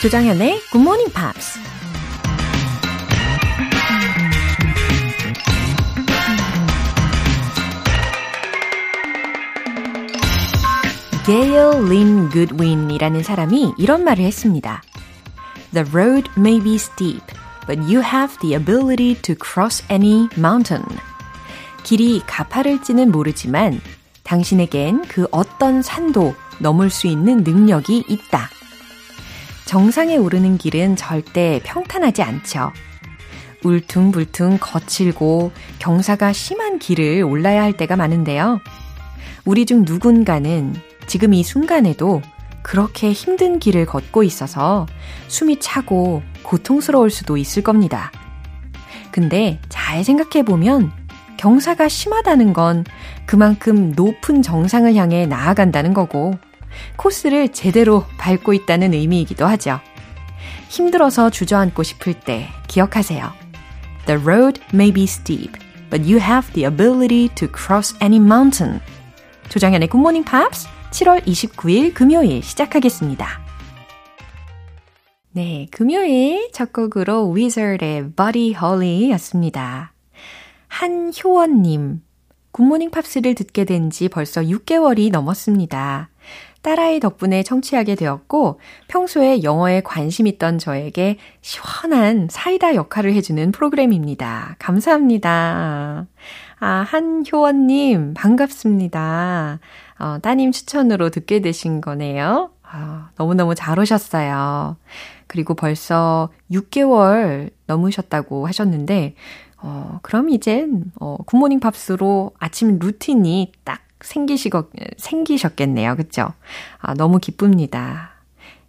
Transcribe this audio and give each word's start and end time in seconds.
조장현의 0.00 0.62
Good 0.72 0.78
Morning 0.78 1.12
Pops. 1.12 1.60
게일 11.26 11.84
린 11.90 12.30
굿윈이라는 12.30 13.22
사람이 13.22 13.74
이런 13.76 14.02
말을 14.04 14.24
했습니다. 14.24 14.82
The 15.74 15.86
road 15.92 16.30
may 16.38 16.58
be 16.62 16.76
steep, 16.76 17.20
but 17.66 17.78
you 17.82 18.02
have 18.02 18.38
the 18.40 18.54
ability 18.54 19.20
to 19.20 19.34
cross 19.34 19.84
any 19.92 20.30
mountain. 20.38 20.82
길이 21.82 22.22
가파를지는 22.26 23.10
모르지만 23.10 23.82
당신에겐 24.22 25.02
그 25.08 25.26
어떤 25.30 25.82
산도 25.82 26.34
넘을 26.58 26.88
수 26.88 27.06
있는 27.06 27.44
능력이 27.44 28.04
있다. 28.08 28.48
정상에 29.70 30.16
오르는 30.16 30.58
길은 30.58 30.96
절대 30.96 31.60
평탄하지 31.62 32.24
않죠. 32.24 32.72
울퉁불퉁 33.62 34.58
거칠고 34.60 35.52
경사가 35.78 36.32
심한 36.32 36.80
길을 36.80 37.22
올라야 37.22 37.62
할 37.62 37.76
때가 37.76 37.94
많은데요. 37.94 38.58
우리 39.44 39.66
중 39.66 39.84
누군가는 39.86 40.74
지금 41.06 41.34
이 41.34 41.44
순간에도 41.44 42.20
그렇게 42.62 43.12
힘든 43.12 43.60
길을 43.60 43.86
걷고 43.86 44.24
있어서 44.24 44.86
숨이 45.28 45.60
차고 45.60 46.24
고통스러울 46.42 47.08
수도 47.08 47.36
있을 47.36 47.62
겁니다. 47.62 48.10
근데 49.12 49.60
잘 49.68 50.02
생각해 50.02 50.44
보면 50.44 50.90
경사가 51.36 51.86
심하다는 51.86 52.54
건 52.54 52.84
그만큼 53.24 53.92
높은 53.94 54.42
정상을 54.42 54.92
향해 54.96 55.26
나아간다는 55.26 55.94
거고 55.94 56.34
코스를 56.96 57.50
제대로 57.50 58.04
밟고 58.18 58.52
있다는 58.52 58.94
의미이기도 58.94 59.46
하죠. 59.46 59.80
힘들어서 60.68 61.30
주저앉고 61.30 61.82
싶을 61.82 62.14
때 62.14 62.48
기억하세요. 62.68 63.32
The 64.06 64.20
road 64.20 64.60
may 64.72 64.92
be 64.92 65.04
steep, 65.04 65.52
but 65.90 66.02
you 66.02 66.20
have 66.20 66.52
the 66.52 66.66
ability 66.66 67.28
to 67.34 67.48
cross 67.48 67.96
any 68.02 68.18
mountain. 68.18 68.80
조정현의 69.48 69.88
Morning 69.92 70.28
Pops 70.28 70.68
7월 70.90 71.24
29일 71.24 71.92
금요일 71.94 72.42
시작하겠습니다. 72.42 73.26
네, 75.32 75.66
금요일 75.70 76.50
첫 76.52 76.72
곡으로 76.72 77.32
Wizard의 77.34 78.12
Buddy 78.16 78.54
Holly 78.54 79.10
였습니다. 79.12 79.92
한효원님, 80.68 82.02
굿모닝 82.52 82.90
팝스를 82.90 83.34
듣게 83.34 83.64
된 83.64 83.90
지 83.90 84.08
벌써 84.08 84.40
6개월이 84.40 85.10
넘었습니다. 85.10 86.09
딸아이 86.62 87.00
덕분에 87.00 87.42
청취하게 87.42 87.94
되었고 87.94 88.60
평소에 88.88 89.42
영어에 89.42 89.80
관심 89.82 90.26
있던 90.26 90.58
저에게 90.58 91.16
시원한 91.40 92.28
사이다 92.30 92.74
역할을 92.74 93.14
해주는 93.14 93.50
프로그램입니다. 93.52 94.56
감사합니다. 94.58 96.06
아, 96.58 96.68
한효원님, 96.88 98.12
반갑습니다. 98.14 99.58
어, 99.98 100.18
따님 100.20 100.52
추천으로 100.52 101.08
듣게 101.08 101.40
되신 101.40 101.80
거네요. 101.80 102.50
아, 102.62 103.10
너무너무 103.16 103.54
잘 103.54 103.78
오셨어요. 103.78 104.76
그리고 105.26 105.54
벌써 105.54 106.28
6개월 106.50 107.50
넘으셨다고 107.66 108.46
하셨는데, 108.46 109.14
어, 109.62 109.98
그럼 110.02 110.28
이젠, 110.28 110.84
어, 111.00 111.16
굿모닝 111.26 111.60
팝스로 111.60 112.32
아침 112.38 112.78
루틴이 112.78 113.52
딱 113.64 113.80
생기시거, 114.02 114.70
생기셨겠네요. 114.96 115.96
그쵸? 115.96 116.32
아, 116.78 116.94
너무 116.94 117.18
기쁩니다. 117.18 118.12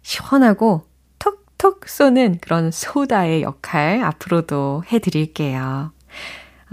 시원하고 0.02 0.86
톡톡 1.18 1.88
쏘는 1.88 2.38
그런 2.40 2.70
소다의 2.70 3.42
역할 3.42 4.02
앞으로도 4.02 4.84
해드릴게요. 4.90 5.92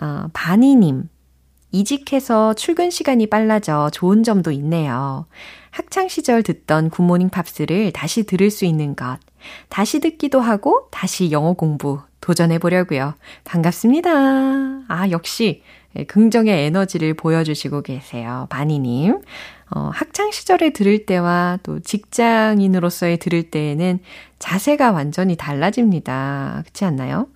어, 0.01 0.25
바니님. 0.33 1.09
이직해서 1.71 2.55
출근 2.55 2.89
시간이 2.89 3.27
빨라져 3.27 3.91
좋은 3.93 4.23
점도 4.23 4.49
있네요. 4.51 5.27
학창시절 5.71 6.41
듣던 6.41 6.89
굿모닝 6.89 7.29
팝스를 7.29 7.91
다시 7.91 8.23
들을 8.23 8.49
수 8.49 8.65
있는 8.65 8.95
것. 8.95 9.19
다시 9.69 9.99
듣기도 9.99 10.39
하고 10.39 10.87
다시 10.91 11.31
영어 11.31 11.53
공부 11.53 12.01
도전해 12.21 12.57
보려고요. 12.57 13.13
반갑습니다. 13.43 14.09
아, 14.87 15.09
역시 15.11 15.61
예, 15.63 15.63
긍정의 16.07 16.65
에너지를 16.65 17.13
보여주시고 17.15 17.81
계세요. 17.81 18.47
바니님. 18.49 19.21
어, 19.75 19.91
학창 19.93 20.31
시절에 20.31 20.71
들을 20.71 21.05
때와 21.05 21.59
또 21.63 21.79
직장인으로서의 21.79 23.17
들을 23.17 23.43
때에는 23.51 23.99
자세가 24.39 24.91
완전히 24.91 25.35
달라집니다. 25.35 26.63
그렇지 26.63 26.85
않나요? 26.85 27.27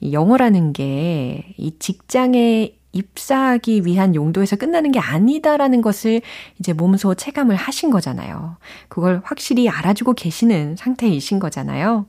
이 0.00 0.12
영어라는 0.12 0.72
게 0.72 1.44
이 1.56 1.72
직장에 1.78 2.74
입사하기 2.92 3.84
위한 3.84 4.14
용도에서 4.14 4.56
끝나는 4.56 4.90
게 4.90 4.98
아니다라는 4.98 5.80
것을 5.80 6.22
이제 6.58 6.72
몸소 6.72 7.14
체감을 7.14 7.54
하신 7.54 7.90
거잖아요. 7.90 8.56
그걸 8.88 9.20
확실히 9.24 9.68
알아주고 9.68 10.14
계시는 10.14 10.76
상태이신 10.76 11.38
거잖아요. 11.38 12.06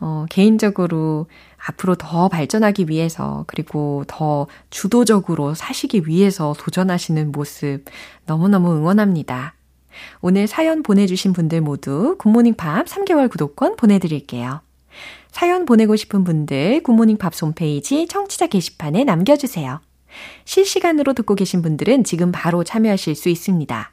어, 0.00 0.26
개인적으로 0.28 1.26
앞으로 1.66 1.94
더 1.94 2.28
발전하기 2.28 2.88
위해서 2.88 3.44
그리고 3.46 4.04
더 4.06 4.46
주도적으로 4.70 5.54
사시기 5.54 6.06
위해서 6.06 6.54
도전하시는 6.58 7.32
모습 7.32 7.84
너무너무 8.26 8.74
응원합니다. 8.74 9.54
오늘 10.20 10.46
사연 10.46 10.82
보내주신 10.82 11.32
분들 11.32 11.60
모두 11.60 12.16
굿모닝 12.18 12.54
팝 12.54 12.86
3개월 12.86 13.30
구독권 13.30 13.76
보내드릴게요. 13.76 14.60
사연 15.30 15.64
보내고 15.64 15.96
싶은 15.96 16.24
분들 16.24 16.82
굿모닝 16.82 17.18
팝 17.18 17.32
홈페이지 17.42 18.06
청취자 18.06 18.46
게시판에 18.46 19.04
남겨주세요. 19.04 19.80
실시간으로 20.44 21.12
듣고 21.12 21.34
계신 21.34 21.62
분들은 21.62 22.04
지금 22.04 22.32
바로 22.32 22.64
참여하실 22.64 23.14
수 23.14 23.28
있습니다. 23.28 23.92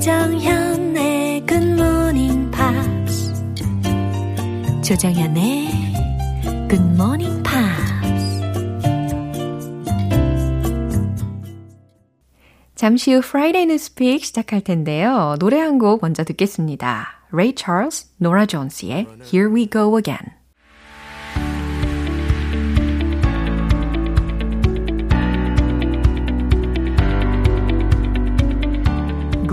조정현의 0.00 1.44
Good 1.46 1.72
Morning 1.72 2.50
Pops. 2.50 3.34
조정현의 4.82 5.68
Good 6.70 6.82
Morning 6.94 7.42
Pops. 7.42 8.40
잠시 12.74 13.12
후 13.12 13.18
Friday 13.18 13.64
Newspeak 13.64 14.24
시작할 14.24 14.62
텐데요. 14.62 15.36
노래 15.38 15.58
한 15.58 15.78
곡 15.78 15.98
먼저 16.00 16.24
듣겠습니다. 16.24 17.26
Ray 17.30 17.52
Charles, 17.54 18.10
Nora 18.18 18.46
Jones의 18.46 19.06
Here 19.30 19.52
We 19.52 19.68
Go 19.68 19.98
Again. 19.98 20.39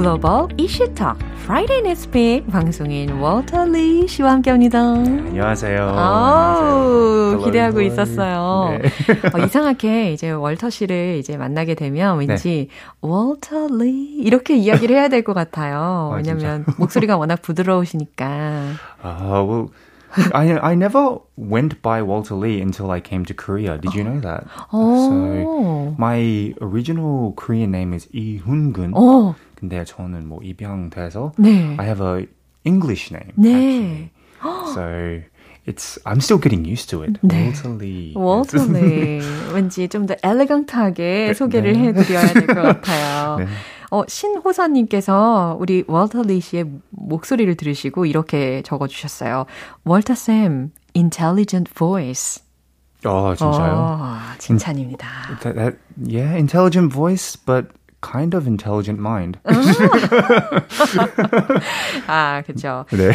글로벌 0.01 0.47
이슈 0.57 0.93
talk 0.93 1.17
Friday 1.45 1.79
Newspeak 1.79 2.45
방송인 2.51 3.13
월터 3.19 3.65
리 3.65 4.07
씨와 4.07 4.29
함께합니다. 4.33 4.79
안녕하세요. 4.79 5.89
아우, 5.97 7.41
기대하고 7.43 7.81
있었어요. 7.81 8.77
네. 8.79 8.89
어, 9.33 9.43
이상하게 9.43 10.13
이제 10.13 10.29
월터 10.29 10.69
씨를 10.69 11.15
이제 11.17 11.35
만나게 11.35 11.73
되면 11.73 12.19
왠지 12.19 12.67
네. 12.69 12.75
월터 13.01 13.69
리 13.79 14.17
이렇게 14.19 14.55
이야기를 14.55 14.95
해야 14.95 15.07
될 15.07 15.23
것 15.23 15.33
같아요. 15.33 16.11
왜냐면 16.15 16.63
아, 16.67 16.73
목소리가 16.77 17.17
워낙 17.17 17.41
부드러우시니까. 17.41 18.25
아, 19.01 19.45
well. 19.49 19.65
I 20.34 20.58
I 20.60 20.74
never 20.74 21.20
went 21.36 21.80
by 21.80 22.02
Walter 22.02 22.34
Lee 22.34 22.60
until 22.60 22.90
I 22.90 23.00
came 23.00 23.24
to 23.24 23.34
Korea. 23.34 23.78
Did 23.78 23.94
you 23.94 24.04
know 24.04 24.20
that? 24.20 24.44
Oh. 24.72 25.08
So 25.08 25.94
my 25.96 26.52
original 26.60 27.32
Korean 27.32 27.70
name 27.70 27.94
is 27.94 28.08
Lee 28.12 28.36
Hoon-gun. 28.44 28.92
Oh. 28.94 29.34
근데 29.56 29.84
저는 29.84 30.26
뭐 30.26 30.40
입양돼서 30.42 31.32
네. 31.38 31.76
I 31.78 31.86
have 31.86 32.00
a 32.02 32.26
English 32.64 33.10
name 33.10 33.32
네. 33.38 34.10
actually. 34.42 34.74
so 34.74 35.22
it's 35.64 35.98
I'm 36.04 36.20
still 36.20 36.38
getting 36.38 36.64
used 36.66 36.90
to 36.90 37.02
it. 37.04 37.18
네. 37.22 37.46
Walter 37.46 37.68
Lee. 37.70 38.12
Walter 38.14 38.58
Lee. 38.68 39.22
왠지 39.54 39.88
좀 39.88 40.06
더 40.06 40.14
엘레강트하게 40.22 41.32
소개를 41.34 41.72
네. 41.72 41.88
해드려야 41.88 42.26
될 42.34 42.46
것 42.46 42.54
같아요. 42.62 43.36
네. 43.38 43.46
어, 43.89 44.03
신호선님께서 44.07 45.57
우리 45.59 45.83
월터 45.87 46.23
리 46.23 46.39
씨의 46.41 46.65
목소리를 46.89 47.55
들으시고 47.55 48.05
이렇게 48.05 48.61
적어주셨어요. 48.63 49.45
월터 49.85 50.15
쌤, 50.15 50.71
intelligent 50.95 51.73
voice. 51.73 52.43
어, 53.05 53.35
진짜요? 53.35 53.73
어, 53.75 54.17
칭찬입니다. 54.39 55.07
That, 55.41 55.55
that, 55.57 55.77
yeah, 56.05 56.35
intelligent 56.35 56.93
voice, 56.93 57.37
but 57.37 57.67
kind 58.01 58.35
of 58.35 58.47
intelligent 58.47 58.99
mind. 58.99 59.39
아, 62.07 62.41
그죠. 62.45 62.85
네. 62.91 63.11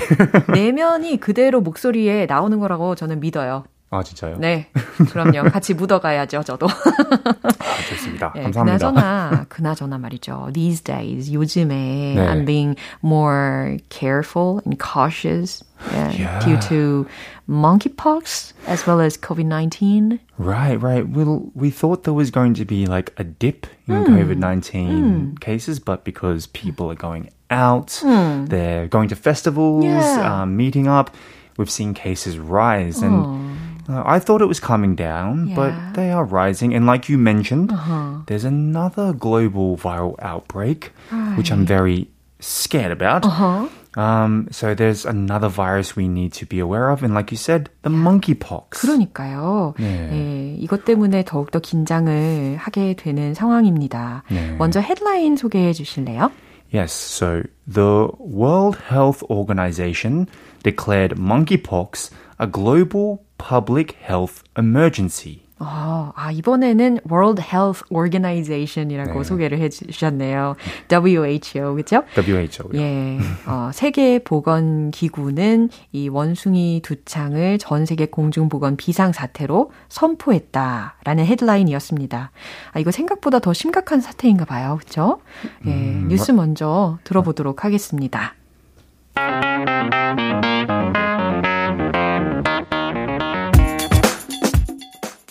내면이 0.52 1.18
그대로 1.18 1.60
목소리에 1.60 2.26
나오는 2.26 2.58
거라고 2.58 2.94
저는 2.94 3.20
믿어요. 3.20 3.64
아, 3.91 4.03
진짜요? 4.03 4.37
네. 4.37 4.67
그럼요. 5.11 5.49
같이 5.49 5.73
묻어가야죠, 5.73 6.43
저도. 6.43 6.67
아, 6.67 7.89
좋습니다. 7.89 8.33
네, 8.35 8.43
감사합니다. 8.43 8.91
그나저나, 8.91 9.45
그나저나 9.47 9.97
말이죠. 9.97 10.49
These 10.51 10.83
days, 10.83 11.31
요즘에 11.31 12.15
네. 12.15 12.27
I'm 12.27 12.45
being 12.45 12.75
more 13.01 13.79
careful 13.89 14.59
and 14.65 14.77
cautious 14.77 15.63
yeah, 15.93 16.11
yeah. 16.11 16.39
due 16.43 16.57
to 16.67 17.07
monkeypox 17.47 18.51
as 18.67 18.85
well 18.85 18.99
as 18.99 19.15
COVID-19. 19.15 20.19
Right, 20.37 20.75
right. 20.75 21.07
Well, 21.07 21.49
we 21.55 21.69
thought 21.69 22.03
there 22.03 22.13
was 22.13 22.29
going 22.29 22.55
to 22.55 22.65
be 22.65 22.87
like 22.87 23.13
a 23.15 23.23
dip 23.23 23.67
in 23.87 24.03
mm. 24.03 24.07
COVID-19 24.07 24.89
mm. 24.89 25.39
cases, 25.39 25.79
but 25.79 26.03
because 26.03 26.47
people 26.47 26.91
are 26.91 26.99
going 26.99 27.29
out, 27.49 28.03
mm. 28.03 28.49
they're 28.49 28.89
going 28.89 29.07
to 29.07 29.15
festivals, 29.15 29.85
yeah. 29.85 30.41
um, 30.41 30.57
meeting 30.57 30.89
up, 30.89 31.15
we've 31.57 31.71
seen 31.71 31.93
cases 31.93 32.37
rise 32.37 33.01
and 33.01 33.25
oh. 33.25 33.50
Uh, 33.89 34.03
I 34.05 34.19
thought 34.19 34.41
it 34.41 34.47
was 34.47 34.59
coming 34.59 34.95
down, 34.95 35.47
yeah. 35.47 35.55
but 35.55 35.73
they 35.93 36.11
are 36.11 36.25
rising. 36.25 36.73
And 36.73 36.85
like 36.85 37.07
you 37.07 37.17
mentioned, 37.17 37.71
uh-huh. 37.71 38.27
there's 38.27 38.43
another 38.43 39.13
global 39.13 39.77
viral 39.77 40.15
outbreak, 40.19 40.91
right. 41.11 41.37
which 41.37 41.51
I'm 41.51 41.65
very 41.65 42.09
scared 42.39 42.91
about. 42.91 43.25
Uh-huh. 43.25 43.67
Um, 43.95 44.47
so 44.51 44.75
there's 44.75 45.05
another 45.05 45.47
virus 45.47 45.95
we 45.95 46.07
need 46.07 46.31
to 46.33 46.45
be 46.45 46.59
aware 46.59 46.91
of, 46.91 47.01
and 47.01 47.15
like 47.15 47.31
you 47.31 47.37
said, 47.37 47.69
the 47.81 47.89
monkeypox. 47.89 48.77
그러니까요. 48.77 49.73
네. 49.79 50.09
네, 50.11 50.55
이것 50.59 50.85
때문에 50.85 51.23
더욱더 51.25 51.59
긴장을 51.59 52.57
하게 52.57 52.95
되는 52.95 53.33
상황입니다. 53.33 54.23
네. 54.29 54.55
먼저 54.57 54.79
헤드라인 54.81 55.35
소개해 55.35 55.73
주실래요? 55.73 56.31
Yes, 56.69 56.91
so 56.93 57.43
the 57.65 58.09
World 58.19 58.77
Health 58.87 59.23
Organization 59.31 60.27
declared 60.61 61.17
monkeypox 61.17 62.11
a 62.42 62.50
global 62.50 63.20
public 63.38 63.96
health 64.08 64.42
emergency. 64.58 65.42
아, 65.64 66.12
아, 66.16 66.32
이번에는 66.32 66.98
World 67.08 67.40
Health 67.40 67.84
Organization이라고 67.90 69.18
네. 69.18 69.24
소개를 69.24 69.60
해 69.60 69.68
주셨네요. 69.68 70.56
WHO, 70.90 71.76
그죠? 71.76 72.02
WHO. 72.16 72.70
예. 72.74 73.18
어, 73.46 73.70
세계 73.72 74.18
보건 74.18 74.90
기구는 74.90 75.68
이 75.92 76.08
원숭이 76.08 76.80
두창을 76.82 77.58
전 77.58 77.86
세계 77.86 78.06
공중 78.06 78.48
보건 78.48 78.76
비상 78.76 79.12
사태로 79.12 79.70
선포했다라는 79.88 81.26
헤드라인이었습니다. 81.26 82.32
아, 82.72 82.78
이거 82.80 82.90
생각보다 82.90 83.38
더 83.38 83.52
심각한 83.52 84.00
사태인가 84.00 84.44
봐요. 84.44 84.78
그죠? 84.80 85.20
예. 85.66 85.70
음, 85.70 86.08
뉴스 86.08 86.32
먼저 86.32 86.98
들어보도록 87.04 87.64
하겠습니다. 87.64 88.34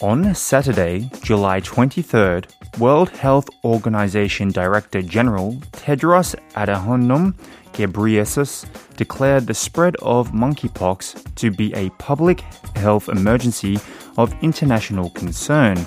On 0.02 0.34
Saturday, 0.34 1.12
July 1.22 1.62
23rd, 1.62 2.46
World 2.80 3.12
Health 3.12 3.48
Organization 3.64 4.50
Director 4.50 5.04
General 5.04 5.54
Tedros 5.74 6.34
Adhanom 6.56 7.36
Ghebreyesus 7.74 8.66
declared 8.98 9.46
the 9.46 9.54
spread 9.54 9.96
of 9.98 10.32
monkeypox 10.32 11.36
to 11.36 11.52
be 11.52 11.72
a 11.76 11.92
public 12.00 12.40
health 12.76 13.10
emergency 13.10 13.78
of 14.18 14.34
international 14.42 15.12
concern. 15.12 15.78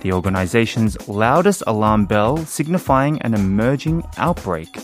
The 0.00 0.14
organization's 0.14 0.96
loudest 1.06 1.62
alarm 1.66 2.06
bell 2.06 2.38
signifying 2.38 3.20
an 3.20 3.34
emerging 3.34 4.04
outbreak. 4.16 4.74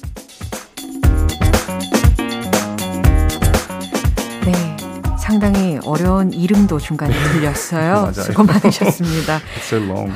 상당히 5.27 5.77
어려운 5.85 6.33
이름도 6.33 6.79
중간에 6.79 7.13
들렸어요. 7.13 8.13
수고 8.13 8.45
많으셨습니다. 8.45 9.41
It's 9.57 9.75
so 9.75 9.79
long. 9.79 10.13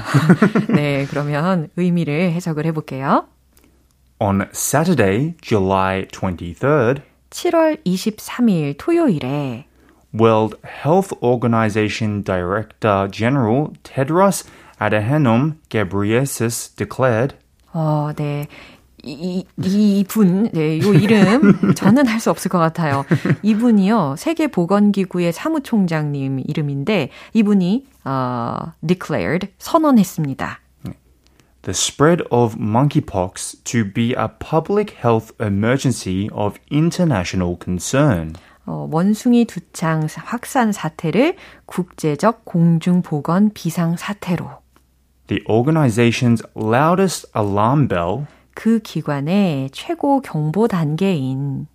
네, 0.72 1.04
그러면 1.10 1.68
의미를 1.76 2.30
해석을 2.30 2.64
해볼게요. 2.66 3.26
On 4.20 4.46
Saturday, 4.52 5.34
July 5.42 6.06
23rd, 6.06 7.02
7월 7.30 7.84
23일 7.84 8.76
토요일에 8.78 9.66
World 10.14 10.56
Health 10.64 11.12
Organization 11.20 12.22
Director 12.22 13.10
General 13.10 13.66
Tedros 13.82 14.46
Adhanom 14.78 15.56
Ghebreyesus 15.70 16.76
declared 16.76 17.36
어, 17.72 18.12
네. 18.14 18.46
이, 19.02 19.44
이 19.62 20.04
분, 20.08 20.50
네, 20.52 20.78
요 20.80 20.92
이름, 20.94 21.74
저는 21.74 22.06
할 22.06 22.20
수 22.20 22.30
없을 22.30 22.50
것 22.50 22.58
같아요. 22.58 23.04
이분이요, 23.42 24.16
세계보건기구의 24.18 25.32
사무총장님 25.32 26.42
이름인데, 26.46 27.08
이분이, 27.32 27.86
어, 28.04 28.56
declared, 28.86 29.48
선언했습니다. 29.58 30.60
The 31.62 31.74
spread 31.74 32.24
of 32.30 32.56
monkeypox 32.58 33.62
to 33.64 33.84
be 33.84 34.14
a 34.16 34.28
public 34.28 34.96
health 35.02 35.32
emergency 35.40 36.28
of 36.32 36.58
international 36.72 37.56
concern. 37.62 38.34
어, 38.66 38.88
원숭이 38.90 39.44
두창 39.44 40.06
확산 40.14 40.72
사태를 40.72 41.36
국제적 41.66 42.44
공중보건 42.44 43.50
비상 43.52 43.96
사태로. 43.96 44.48
The 45.26 45.42
organization's 45.48 46.42
loudest 46.56 47.26
alarm 47.36 47.88
bell 47.88 48.26
그 48.54 48.80
기관의 48.80 49.70
최고 49.72 50.20
경보 50.20 50.68
단계인 50.68 51.66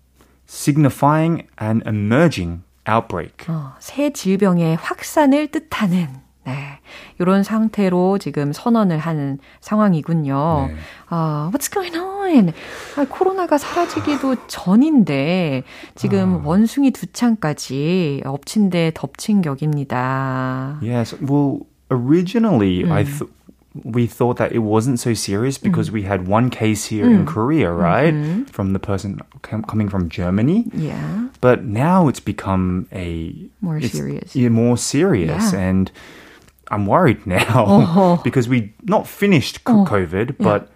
signifying 0.48 1.46
an 1.60 1.82
emerging 1.86 2.62
outbreak. 2.88 3.48
어, 3.48 3.74
새 3.80 4.12
질병의 4.12 4.76
확산을 4.76 5.48
뜻하는 5.48 6.06
네. 6.44 6.78
이런 7.18 7.42
상태로 7.42 8.18
지금 8.18 8.52
선언을 8.52 8.98
하는 8.98 9.38
상황이군요. 9.60 10.66
네. 10.68 10.76
아, 11.08 11.50
what's 11.52 11.72
going 11.72 11.96
on? 11.96 12.52
아, 12.96 13.04
코로나가 13.08 13.58
사라지기도 13.58 14.46
전인데 14.46 15.64
지금 15.96 16.34
아. 16.34 16.46
원숭이 16.46 16.92
두 16.92 17.06
창까지 17.06 18.22
엎친 18.24 18.70
데 18.70 18.92
덮친 18.94 19.42
격입니다. 19.42 20.78
Yes. 20.82 21.16
Well, 21.20 21.60
originally 21.90 22.84
음. 22.84 22.92
I 22.92 23.04
th- 23.04 23.24
we 23.84 24.06
thought 24.06 24.36
that 24.38 24.52
it 24.52 24.58
wasn't 24.58 25.00
so 25.00 25.14
serious 25.14 25.58
because 25.58 25.90
mm. 25.90 25.94
we 25.94 26.02
had 26.02 26.26
one 26.26 26.50
case 26.50 26.86
here 26.86 27.06
mm. 27.06 27.14
in 27.14 27.26
Korea, 27.26 27.70
right? 27.70 28.12
Mm-hmm. 28.12 28.44
From 28.44 28.72
the 28.72 28.78
person 28.78 29.20
com- 29.42 29.64
coming 29.64 29.88
from 29.88 30.08
Germany. 30.08 30.66
Yeah. 30.72 31.28
But 31.40 31.64
now 31.64 32.08
it's 32.08 32.20
become 32.20 32.88
a 32.92 33.34
more 33.60 33.80
serious. 33.80 34.34
Yeah, 34.34 34.48
more 34.50 34.76
serious 34.76 35.52
yeah. 35.52 35.58
and 35.58 35.92
I'm 36.68 36.86
worried 36.86 37.26
now 37.38 37.64
oh. 37.68 38.20
because 38.24 38.48
we 38.48 38.74
not 38.82 39.06
finished 39.06 39.60
oh. 39.66 39.84
COVID, 39.88 40.30
yeah. 40.30 40.36
but 40.38 40.70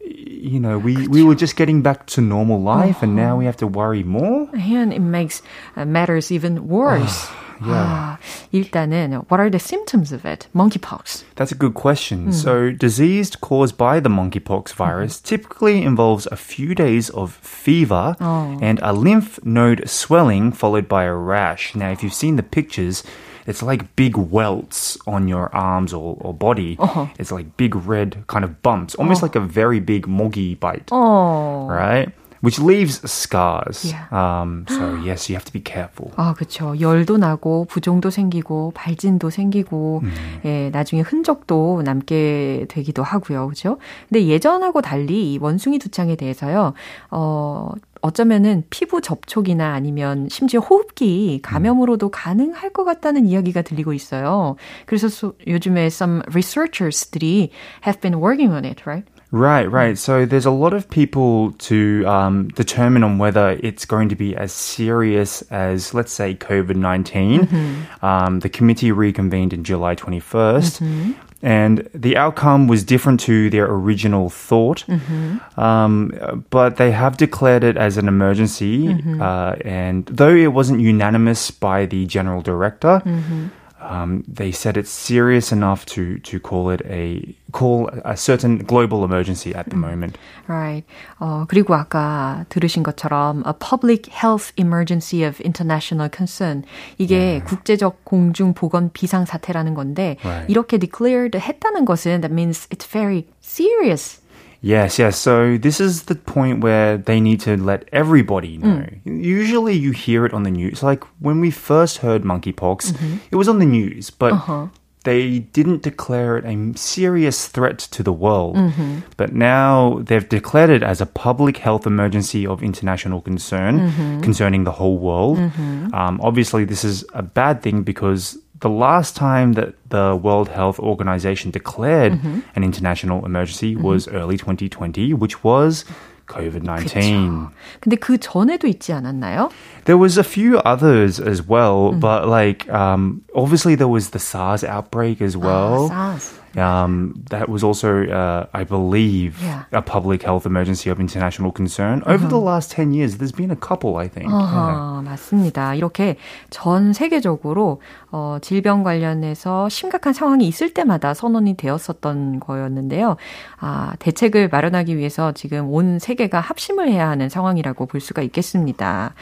you 0.00 0.58
know, 0.58 0.78
we, 0.78 1.06
we 1.06 1.22
were 1.22 1.36
just 1.36 1.54
getting 1.54 1.82
back 1.82 2.06
to 2.06 2.20
normal 2.20 2.60
life 2.60 3.02
and 3.02 3.14
now 3.14 3.36
we 3.36 3.44
have 3.44 3.56
to 3.58 3.66
worry 3.66 4.02
more. 4.02 4.50
And 4.52 4.92
it 4.92 4.98
makes 4.98 5.42
uh, 5.76 5.84
matters 5.84 6.32
even 6.32 6.66
worse. 6.66 7.28
Yeah. 7.61 7.73
아, 7.73 8.17
일단은 8.51 9.25
what 9.29 9.39
are 9.39 9.49
the 9.49 9.59
symptoms 9.59 10.11
of 10.11 10.25
it? 10.25 10.47
Monkeypox. 10.53 11.23
That's 11.35 11.51
a 11.51 11.55
good 11.55 11.73
question. 11.73 12.27
Mm. 12.27 12.33
So, 12.33 12.71
disease 12.71 13.35
caused 13.35 13.77
by 13.77 13.99
the 13.99 14.09
monkeypox 14.09 14.73
virus 14.73 15.19
mm. 15.19 15.23
typically 15.23 15.81
involves 15.81 16.27
a 16.31 16.35
few 16.35 16.75
days 16.75 17.09
of 17.09 17.33
fever 17.41 18.15
oh. 18.21 18.57
and 18.61 18.79
a 18.83 18.93
lymph 18.93 19.39
node 19.43 19.89
swelling 19.89 20.51
followed 20.51 20.87
by 20.87 21.05
a 21.05 21.13
rash. 21.13 21.75
Now, 21.75 21.89
if 21.89 22.03
you've 22.03 22.13
seen 22.13 22.35
the 22.35 22.43
pictures, 22.43 23.03
it's 23.47 23.63
like 23.63 23.95
big 23.95 24.17
welts 24.17 24.97
on 25.07 25.27
your 25.27 25.53
arms 25.55 25.93
or, 25.93 26.17
or 26.19 26.33
body. 26.33 26.75
Uh-huh. 26.77 27.07
It's 27.17 27.31
like 27.31 27.57
big 27.57 27.75
red 27.75 28.25
kind 28.27 28.43
of 28.43 28.61
bumps, 28.61 28.93
almost 28.95 29.23
oh. 29.23 29.25
like 29.25 29.35
a 29.35 29.39
very 29.39 29.79
big 29.79 30.05
mogi 30.05 30.59
bite. 30.59 30.89
Oh. 30.91 31.65
Right? 31.65 32.11
Which 32.42 32.58
leaves 32.58 33.00
scars. 33.10 33.84
Yeah. 33.84 34.06
Um, 34.10 34.66
so 34.68 35.00
yes, 35.04 35.30
you 35.30 35.36
have 35.36 35.44
to 35.44 35.52
be 35.52 35.62
careful. 35.62 36.10
아, 36.16 36.34
그렇죠. 36.34 36.78
열도 36.80 37.16
나고 37.16 37.66
부종도 37.66 38.10
생기고 38.10 38.72
발진도 38.74 39.30
생기고 39.30 40.00
음. 40.02 40.12
예, 40.44 40.70
나중에 40.70 41.02
흔적도 41.02 41.82
남게 41.84 42.66
되기도 42.68 43.02
하고요. 43.02 43.46
그렇죠? 43.46 43.78
근데 44.08 44.26
예전하고 44.26 44.82
달리 44.82 45.32
이 45.32 45.38
원숭이 45.38 45.78
두창에 45.78 46.16
대해서요. 46.16 46.74
어, 47.10 47.70
어쩌면은 48.00 48.64
피부 48.68 49.00
접촉이나 49.00 49.72
아니면 49.74 50.28
심지어 50.28 50.58
호흡기 50.58 51.40
감염으로도 51.42 52.10
가능할 52.10 52.70
것 52.70 52.84
같다는 52.84 53.26
이야기가 53.26 53.62
들리고 53.62 53.92
있어요. 53.92 54.56
그래서 54.86 55.08
소, 55.08 55.34
요즘에 55.46 55.86
some 55.86 56.22
researchers들이 56.26 57.50
have 57.86 58.00
been 58.00 58.20
working 58.20 58.52
on 58.52 58.64
it, 58.64 58.82
right? 58.84 59.08
Right, 59.32 59.64
right. 59.64 59.96
So 59.96 60.26
there's 60.26 60.44
a 60.44 60.50
lot 60.50 60.74
of 60.74 60.90
people 60.90 61.52
to 61.52 62.04
um, 62.06 62.48
determine 62.48 63.02
on 63.02 63.16
whether 63.16 63.58
it's 63.62 63.86
going 63.86 64.10
to 64.10 64.14
be 64.14 64.36
as 64.36 64.52
serious 64.52 65.40
as, 65.50 65.94
let's 65.94 66.12
say, 66.12 66.34
COVID 66.34 66.76
19. 66.76 67.40
Mm-hmm. 67.40 68.04
Um, 68.04 68.40
the 68.40 68.50
committee 68.50 68.92
reconvened 68.92 69.54
in 69.54 69.64
July 69.64 69.96
21st. 69.96 70.82
Mm-hmm. 70.82 71.12
And 71.44 71.88
the 71.94 72.18
outcome 72.18 72.68
was 72.68 72.84
different 72.84 73.20
to 73.20 73.48
their 73.48 73.64
original 73.64 74.28
thought. 74.28 74.84
Mm-hmm. 74.86 75.58
Um, 75.58 76.44
but 76.50 76.76
they 76.76 76.92
have 76.92 77.16
declared 77.16 77.64
it 77.64 77.78
as 77.78 77.96
an 77.96 78.08
emergency. 78.08 78.88
Mm-hmm. 78.88 79.22
Uh, 79.22 79.54
and 79.64 80.04
though 80.06 80.34
it 80.34 80.52
wasn't 80.52 80.82
unanimous 80.82 81.50
by 81.50 81.86
the 81.86 82.04
general 82.04 82.42
director, 82.42 83.00
mm-hmm 83.04 83.48
um, 83.81 84.23
they 84.27 84.51
said 84.51 84.75
it's 84.75 84.89
serious 84.89 85.51
enough 85.51 85.85
to 85.85 86.17
to 86.19 86.39
call 86.39 86.69
it 86.71 86.81
a 86.85 87.35
call 87.51 87.89
a 88.03 88.17
certain 88.17 88.57
global 88.57 89.03
emergency 89.03 89.53
at 89.53 89.69
the 89.69 89.75
moment. 89.75 90.17
Right. 90.47 90.83
어, 91.19 91.45
그리고 91.47 91.75
아까 91.75 92.45
들으신 92.49 92.83
것처럼 92.83 93.43
a 93.45 93.53
public 93.53 94.09
health 94.09 94.51
emergency 94.57 95.23
of 95.23 95.39
international 95.41 96.09
concern 96.09 96.63
이게 96.97 97.15
yeah. 97.17 97.45
국제적 97.45 98.03
공중 98.03 98.53
보건 98.53 98.89
비상 98.91 99.25
사태라는 99.25 99.75
건데 99.75 100.17
right. 100.23 100.49
이렇게 100.49 100.77
declared 100.79 101.37
했다는 101.37 101.85
것은 101.85 102.21
that 102.21 102.33
means 102.33 102.67
it's 102.71 102.85
very 102.85 103.27
serious. 103.41 104.20
Yes, 104.62 104.98
yes. 104.98 105.18
So 105.18 105.58
this 105.58 105.80
is 105.80 106.04
the 106.04 106.14
point 106.14 106.62
where 106.62 106.96
they 106.96 107.20
need 107.20 107.40
to 107.40 107.56
let 107.56 107.88
everybody 107.92 108.58
know. 108.58 108.86
Mm. 109.04 109.22
Usually 109.22 109.74
you 109.74 109.90
hear 109.90 110.24
it 110.24 110.32
on 110.32 110.44
the 110.44 110.52
news. 110.52 110.84
Like 110.84 111.02
when 111.18 111.40
we 111.40 111.50
first 111.50 111.98
heard 111.98 112.22
monkeypox, 112.22 112.92
mm-hmm. 112.92 113.16
it 113.30 113.36
was 113.36 113.48
on 113.48 113.58
the 113.58 113.66
news, 113.66 114.10
but 114.10 114.32
uh-huh. 114.32 114.68
they 115.02 115.40
didn't 115.40 115.82
declare 115.82 116.38
it 116.38 116.44
a 116.44 116.78
serious 116.78 117.48
threat 117.48 117.80
to 117.80 118.04
the 118.04 118.12
world. 118.12 118.54
Mm-hmm. 118.54 119.00
But 119.16 119.34
now 119.34 119.98
they've 120.04 120.28
declared 120.28 120.70
it 120.70 120.84
as 120.84 121.00
a 121.00 121.06
public 121.06 121.56
health 121.56 121.84
emergency 121.84 122.46
of 122.46 122.62
international 122.62 123.20
concern 123.20 123.80
mm-hmm. 123.80 124.20
concerning 124.20 124.62
the 124.62 124.72
whole 124.72 124.98
world. 124.98 125.38
Mm-hmm. 125.38 125.92
Um, 125.92 126.20
obviously, 126.22 126.64
this 126.64 126.84
is 126.84 127.04
a 127.14 127.22
bad 127.22 127.62
thing 127.62 127.82
because 127.82 128.38
the 128.61 128.69
last 128.69 129.15
time 129.15 129.53
that 129.53 129.75
the 129.89 130.15
World 130.15 130.49
Health 130.49 130.79
Organization 130.79 131.51
declared 131.51 132.13
mm-hmm. 132.13 132.39
an 132.55 132.63
international 132.63 133.25
emergency 133.25 133.75
mm-hmm. 133.75 133.83
was 133.83 134.07
early 134.07 134.37
2020, 134.37 135.13
which 135.13 135.43
was 135.43 135.85
COVID-19. 136.27 137.49
근데 137.79 137.95
그 137.95 138.17
전에도 138.17 138.67
있지 138.67 138.93
않았나요? 138.93 139.49
There 139.85 139.97
was 139.97 140.17
a 140.17 140.23
few 140.23 140.59
others 140.59 141.19
as 141.19 141.41
well, 141.47 141.93
mm. 141.93 141.99
but 141.99 142.27
like 142.27 142.69
um, 142.69 143.23
obviously 143.33 143.75
there 143.75 143.87
was 143.87 144.09
the 144.11 144.19
SARS 144.19 144.63
outbreak 144.63 145.21
as 145.21 145.37
well. 145.37 145.89
Ah, 145.91 146.17
SARS. 146.19 146.39
Um, 146.56 147.14
that 147.30 147.48
was 147.48 147.64
also, 147.64 148.04
uh, 148.06 148.46
I 148.52 148.64
believe, 148.64 149.42
yeah. 149.42 149.64
a 149.72 149.82
public 149.82 150.22
health 150.22 150.46
emergency 150.46 150.90
of 150.90 151.00
international 151.00 151.52
concern. 151.52 152.02
Over 152.06 152.26
uh-huh. 152.26 152.28
the 152.28 152.38
last 152.38 152.70
10 152.70 152.92
years, 152.92 153.16
there's 153.16 153.32
been 153.32 153.50
a 153.50 153.56
couple, 153.56 153.96
I 153.96 154.08
think. 154.08 154.30
Uh-huh, 154.30 154.56
yeah. 154.56 155.02
맞습니다. 155.02 155.74
이렇게 155.74 156.16
전 156.50 156.92
세계적으로 156.92 157.80
어, 158.10 158.38
질병 158.40 158.82
관련해서 158.82 159.68
심각한 159.68 160.12
상황이 160.12 160.46
있을 160.46 160.74
때마다 160.74 161.14
선언이 161.14 161.56
되었었던 161.56 162.40
거였는데요. 162.40 163.16
아, 163.58 163.94
대책을 163.98 164.48
마련하기 164.48 164.96
위해서 164.96 165.32
지금 165.32 165.70
온 165.70 165.98
세계가 165.98 166.40
합심을 166.40 166.88
해야 166.88 167.08
하는 167.08 167.28
상황이라고 167.28 167.86
볼 167.86 168.00
수가 168.00 168.22
있겠습니다. 168.22 169.14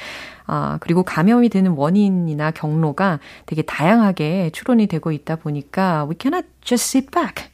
아, 0.49 0.77
그리고 0.79 1.03
감염이 1.03 1.49
되는 1.49 1.71
원인이나 1.71 2.51
경로가 2.51 3.19
되게 3.45 3.61
다양하게 3.61 4.51
추론이 4.51 4.87
되고 4.87 5.11
있다 5.11 5.37
보니까 5.37 6.05
we 6.07 6.15
cannot 6.19 6.47
just 6.61 6.85
sit 6.87 7.11
back. 7.11 7.49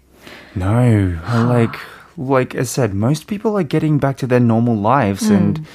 No, 0.56 1.18
like 1.48 1.78
like 2.18 2.56
I 2.56 2.64
said, 2.64 2.94
most 2.94 3.28
people 3.28 3.58
are 3.58 3.64
getting 3.64 3.98
back 3.98 4.18
to 4.18 4.28
their 4.28 4.40
normal 4.40 4.76
lives 4.76 5.30
mm. 5.30 5.38
and 5.38 5.68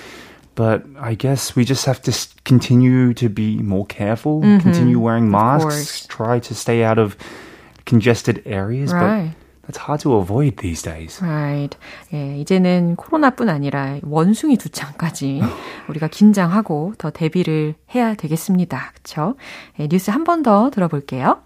but 0.54 0.85
I 0.99 1.14
guess 1.14 1.54
we 1.54 1.64
just 1.64 1.85
have 1.85 2.00
to 2.02 2.12
continue 2.44 3.12
to 3.14 3.28
be 3.28 3.58
more 3.58 3.85
careful, 3.87 4.40
mm-hmm. 4.40 4.58
continue 4.61 4.99
wearing 4.99 5.30
masks, 5.30 6.06
try 6.08 6.40
to 6.40 6.54
stay 6.54 6.82
out 6.82 6.99
of 6.99 7.16
congested 7.85 8.42
areas, 8.46 8.92
right. 8.92 9.32
but 9.32 9.39
It's 9.70 9.77
hard 9.77 10.01
to 10.03 10.15
avoid 10.15 10.58
these 10.58 10.82
days. 10.82 11.22
Right. 11.24 11.77
예, 12.13 12.38
이제는 12.39 12.96
코로나뿐 12.96 13.48
아니라 13.50 13.98
원숭이 14.03 14.58
두 14.58 14.70
창까지 14.70 15.41
우리가 15.88 16.08
긴장하고 16.08 16.94
더 16.98 17.10
대비를 17.12 17.75
해야 17.94 18.13
되겠습니다. 18.15 18.91
그렇죠? 18.94 19.36
예, 19.80 19.88
뉴스 19.88 20.10
한 20.12 20.24
번 20.24 20.44
더 20.44 20.70
들어볼게요. 20.72 21.41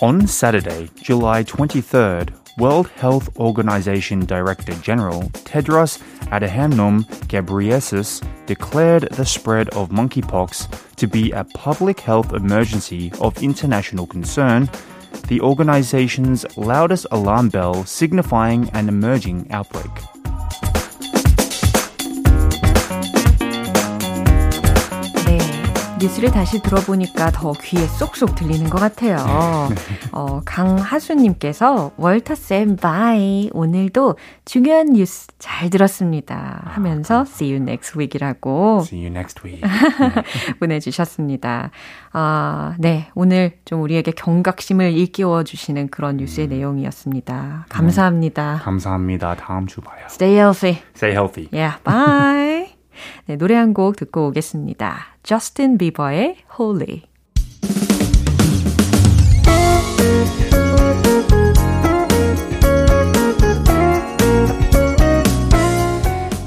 On 0.00 0.26
Saturday, 0.28 0.88
July 1.02 1.42
23rd, 1.42 2.30
World 2.58 2.88
Health 3.00 3.30
Organization 3.36 4.20
Director 4.26 4.74
General 4.82 5.22
Tedros 5.44 5.98
Adhanom 6.30 7.04
Ghebreyesus 7.28 8.22
declared 8.46 9.08
the 9.12 9.24
spread 9.24 9.68
of 9.70 9.90
monkeypox 9.90 10.94
to 10.96 11.06
be 11.06 11.30
a 11.32 11.44
public 11.44 12.00
health 12.00 12.32
emergency 12.32 13.12
of 13.20 13.42
international 13.42 14.06
concern, 14.06 14.68
the 15.28 15.40
organization's 15.40 16.44
loudest 16.56 17.06
alarm 17.10 17.48
bell 17.48 17.84
signifying 17.84 18.68
an 18.70 18.88
emerging 18.88 19.50
outbreak. 19.50 20.17
뉴스를 26.00 26.30
다시 26.30 26.62
들어보니까 26.62 27.30
더 27.32 27.52
귀에 27.52 27.86
쏙쏙 27.86 28.34
들리는 28.36 28.70
것 28.70 28.78
같아요. 28.78 29.16
어, 30.12 30.40
강하수님께서 30.44 31.92
월터쌤 31.96 32.76
바이 32.76 33.50
오늘도 33.52 34.16
중요한 34.44 34.92
뉴스 34.92 35.26
잘 35.38 35.70
들었습니다 35.70 36.62
하면서 36.64 37.20
아, 37.20 37.22
see 37.22 37.52
you 37.52 37.62
next 37.62 37.98
week이라고 37.98 38.82
see 38.84 39.04
you 39.04 39.10
next 39.10 39.40
week 39.44 39.60
보내주셨습니다. 40.60 41.70
아, 42.12 42.74
네 42.78 43.08
오늘 43.14 43.58
좀 43.64 43.82
우리에게 43.82 44.12
경각심을 44.12 44.92
일깨워 44.92 45.42
주시는 45.44 45.88
그런 45.88 46.18
뉴스의 46.18 46.46
음. 46.46 46.50
내용이었습니다. 46.50 47.66
감사합니다. 47.68 48.54
음, 48.54 48.58
감사합니다. 48.62 49.36
다음 49.36 49.66
주 49.66 49.80
봐요. 49.80 50.06
Stay 50.06 50.36
healthy. 50.36 50.78
Stay 50.94 51.12
healthy. 51.12 51.48
Yeah, 51.52 51.82
bye. 51.82 52.74
네, 53.26 53.36
노래 53.36 53.54
한 53.54 53.72
곡 53.74 53.96
듣고 53.96 54.28
오겠습니다. 54.28 55.18
저스틴 55.22 55.78
비버의 55.78 56.36
Holy. 56.58 57.02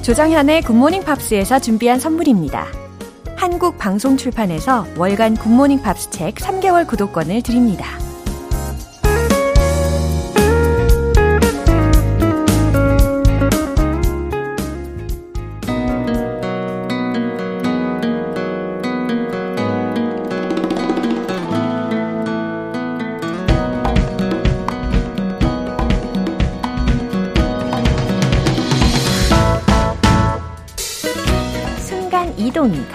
조장현의 0.01 0.63
굿모닝 0.63 1.03
팝스에서 1.03 1.59
준비한 1.59 1.99
선물입니다. 1.99 2.65
한국 3.37 3.77
방송 3.77 4.17
출판에서 4.17 4.85
월간 4.97 5.35
굿모닝 5.35 5.81
팝스 5.81 6.09
책 6.09 6.35
3개월 6.35 6.87
구독권을 6.87 7.41
드립니다. 7.43 7.85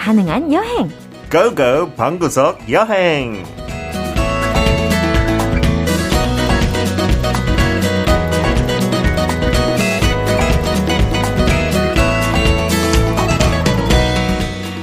가능한 0.06 0.52
여행. 0.52 0.88
Go 1.32 1.61
go 1.61 1.90
방구석 1.96 2.70
여행. 2.70 3.42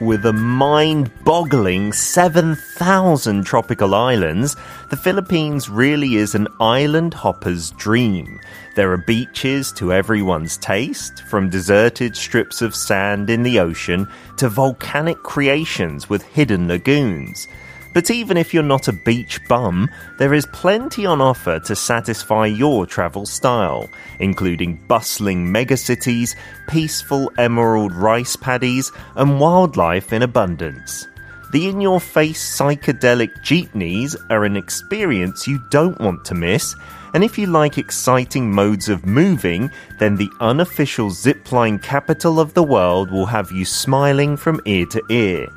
With 0.03 0.25
a 0.25 0.33
mind 0.33 1.09
boggling 1.23 1.93
7,000 1.93 3.45
tropical 3.45 3.95
islands, 3.95 4.57
the 4.89 4.97
Philippines 4.97 5.69
really 5.69 6.17
is 6.17 6.35
an 6.35 6.49
island 6.59 7.13
hopper's 7.13 7.71
dream. 7.71 8.41
There 8.75 8.91
are 8.91 8.97
beaches 8.97 9.71
to 9.77 9.93
everyone's 9.93 10.57
taste, 10.57 11.23
from 11.29 11.49
deserted 11.49 12.17
strips 12.17 12.61
of 12.61 12.75
sand 12.75 13.29
in 13.29 13.43
the 13.43 13.59
ocean 13.59 14.09
to 14.35 14.49
volcanic 14.49 15.23
creations 15.23 16.09
with 16.09 16.21
hidden 16.23 16.67
lagoons. 16.67 17.47
But 17.93 18.09
even 18.09 18.37
if 18.37 18.53
you're 18.53 18.63
not 18.63 18.87
a 18.87 18.93
beach 18.93 19.39
bum, 19.47 19.87
there 20.17 20.33
is 20.33 20.47
plenty 20.47 21.05
on 21.05 21.21
offer 21.21 21.59
to 21.59 21.75
satisfy 21.75 22.47
your 22.47 22.85
travel 22.85 23.25
style, 23.25 23.89
including 24.19 24.83
bustling 24.87 25.45
megacities, 25.45 26.35
peaceful 26.67 27.31
emerald 27.37 27.93
rice 27.93 28.35
paddies, 28.35 28.91
and 29.15 29.39
wildlife 29.39 30.11
in 30.11 30.23
abundance. 30.23 31.07
The 31.51 31.67
in 31.67 31.81
your 31.81 31.99
face 31.99 32.43
psychedelic 32.59 33.43
jeepneys 33.43 34.15
are 34.31 34.43
an 34.43 34.57
experience 34.57 35.47
you 35.47 35.59
don't 35.69 35.99
want 36.01 36.25
to 36.25 36.33
miss. 36.33 36.75
And 37.13 37.23
if 37.23 37.37
you 37.37 37.45
like 37.45 37.77
exciting 37.77 38.51
modes 38.51 38.89
of 38.89 39.05
moving, 39.05 39.69
then 39.99 40.15
the 40.15 40.31
unofficial 40.39 41.11
zipline 41.11 41.79
capital 41.79 42.39
of 42.39 42.55
the 42.55 42.63
world 42.63 43.11
will 43.11 43.27
have 43.27 43.51
you 43.51 43.65
smiling 43.65 44.35
from 44.35 44.61
ear 44.65 44.87
to 44.87 45.03
ear. 45.11 45.47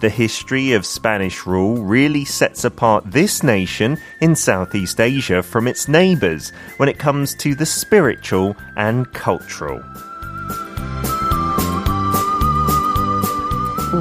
The 0.00 0.10
history 0.10 0.72
of 0.72 0.84
Spanish 0.84 1.46
rule 1.46 1.76
really 1.76 2.24
sets 2.24 2.64
apart 2.64 3.04
this 3.10 3.42
nation 3.42 3.96
in 4.20 4.34
Southeast 4.36 5.00
Asia 5.00 5.42
from 5.42 5.66
its 5.66 5.88
neighbors 5.88 6.52
when 6.76 6.88
it 6.88 6.98
comes 6.98 7.34
to 7.36 7.54
the 7.54 7.64
spiritual 7.64 8.54
and 8.76 9.10
cultural. 9.12 9.80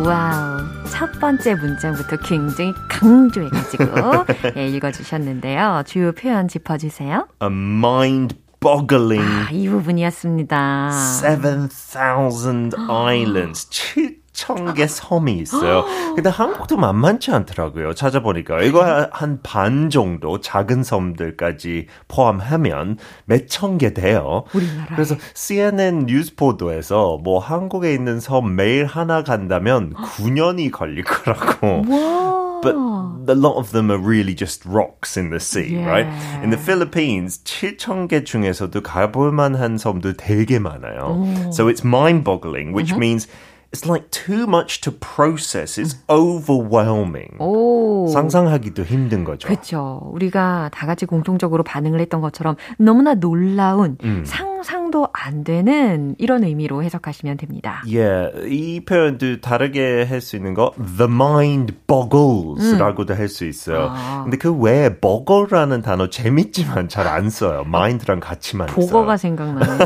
와우. 0.04 0.64
첫 0.90 1.12
번째 1.20 1.56
문장부터 1.56 2.18
굉장히 2.18 2.74
강조해가지고 2.90 4.26
예, 4.58 4.68
읽어주셨는데요. 4.68 5.84
주요 5.86 6.12
표현 6.12 6.48
짚어주세요. 6.48 7.28
A 7.42 7.48
mind 7.48 8.36
boggling. 8.60 9.24
아, 9.24 9.50
이 9.52 9.68
부분이었습니다. 9.68 10.92
7,000 11.22 12.74
islands. 12.90 13.68
7,000개 14.39 14.87
섬이 14.87 15.35
있어요. 15.39 15.85
근데 16.15 16.31
한국도 16.31 16.77
만만치 16.77 17.31
않더라고요. 17.33 17.95
찾아보니까. 17.95 18.63
이거 18.63 19.09
한 19.13 19.39
반 19.43 19.89
정도 19.91 20.41
작은 20.41 20.83
섬들까지 20.83 21.87
포함하면 22.09 22.99
몇천 23.27 23.79
개 23.79 23.93
돼요. 23.93 24.45
우리나라. 24.55 24.95
그래서 24.95 25.17
CNN 25.35 26.07
뉴스 26.07 26.35
보도에서 26.35 27.19
뭐 27.23 27.39
한국에 27.39 27.93
있는 27.95 28.21
섬 28.21 28.55
매일 28.57 28.85
하나 28.87 29.23
간다면 29.23 29.95
9년이 29.95 30.71
걸릴 30.71 31.05
거라고. 31.05 31.85
와. 31.89 32.39
but 32.61 32.75
a 32.75 33.35
lot 33.35 33.57
of 33.57 33.71
them 33.71 33.91
are 33.91 33.99
really 33.99 34.35
just 34.35 34.65
rocks 34.67 35.17
in 35.17 35.31
the 35.31 35.39
sea, 35.39 35.75
yeah. 35.75 35.87
right? 35.87 36.07
In 36.43 36.51
the 36.51 36.59
Philippines, 36.59 37.39
7,000개 37.45 38.25
중에서도 38.25 38.81
가볼 38.83 39.33
만한 39.33 39.79
섬도 39.79 40.15
되게 40.17 40.59
많아요. 40.59 41.23
오. 41.23 41.53
So 41.53 41.69
it's 41.69 41.85
mind-boggling, 41.85 42.73
which 42.73 42.91
mm-hmm. 42.91 42.99
means 43.01 43.29
it's 43.73 43.87
like 43.87 44.11
too 44.11 44.47
much 44.47 44.81
to 44.81 44.91
process. 44.91 45.79
It's 45.79 45.97
overwhelming. 46.09 47.37
오. 47.39 48.09
상상하기도 48.09 48.85
힘든 48.85 49.25
거죠. 49.25 49.47
그렇죠. 49.49 50.01
우리가 50.13 50.71
다 50.73 50.87
같이 50.87 51.05
공통적으로 51.05 51.63
반응을 51.63 52.01
했던 52.01 52.21
것처럼 52.21 52.57
너무나 52.79 53.15
놀라운 53.15 53.99
음. 54.05 54.25
상 54.25 54.58
상도 54.63 55.09
안 55.13 55.45
되는 55.45 56.15
이런 56.19 56.45
의미로 56.45 56.83
해석하시면 56.83 57.37
됩니다. 57.37 57.83
Yeah, 57.87 58.49
이 58.49 58.81
표현도 58.85 59.41
다르게 59.41 60.05
할 60.05 60.21
수 60.21 60.37
있는 60.37 60.55
거 60.55 60.73
the 60.77 61.11
mind 61.11 61.75
boggles라고도 61.87 63.15
음. 63.15 63.19
할수 63.19 63.45
있어요. 63.45 63.89
아. 63.91 64.23
근데 64.25 64.37
그 64.37 64.53
외에 64.53 64.99
boggle라는 65.01 65.83
단어 65.83 66.09
재밌지만 66.09 66.89
잘 66.89 67.07
안 67.09 67.31
써요. 67.31 67.63
mind랑 67.67 68.21
같이만 68.21 68.67
보거가 68.69 69.17
생각나요. 69.17 69.79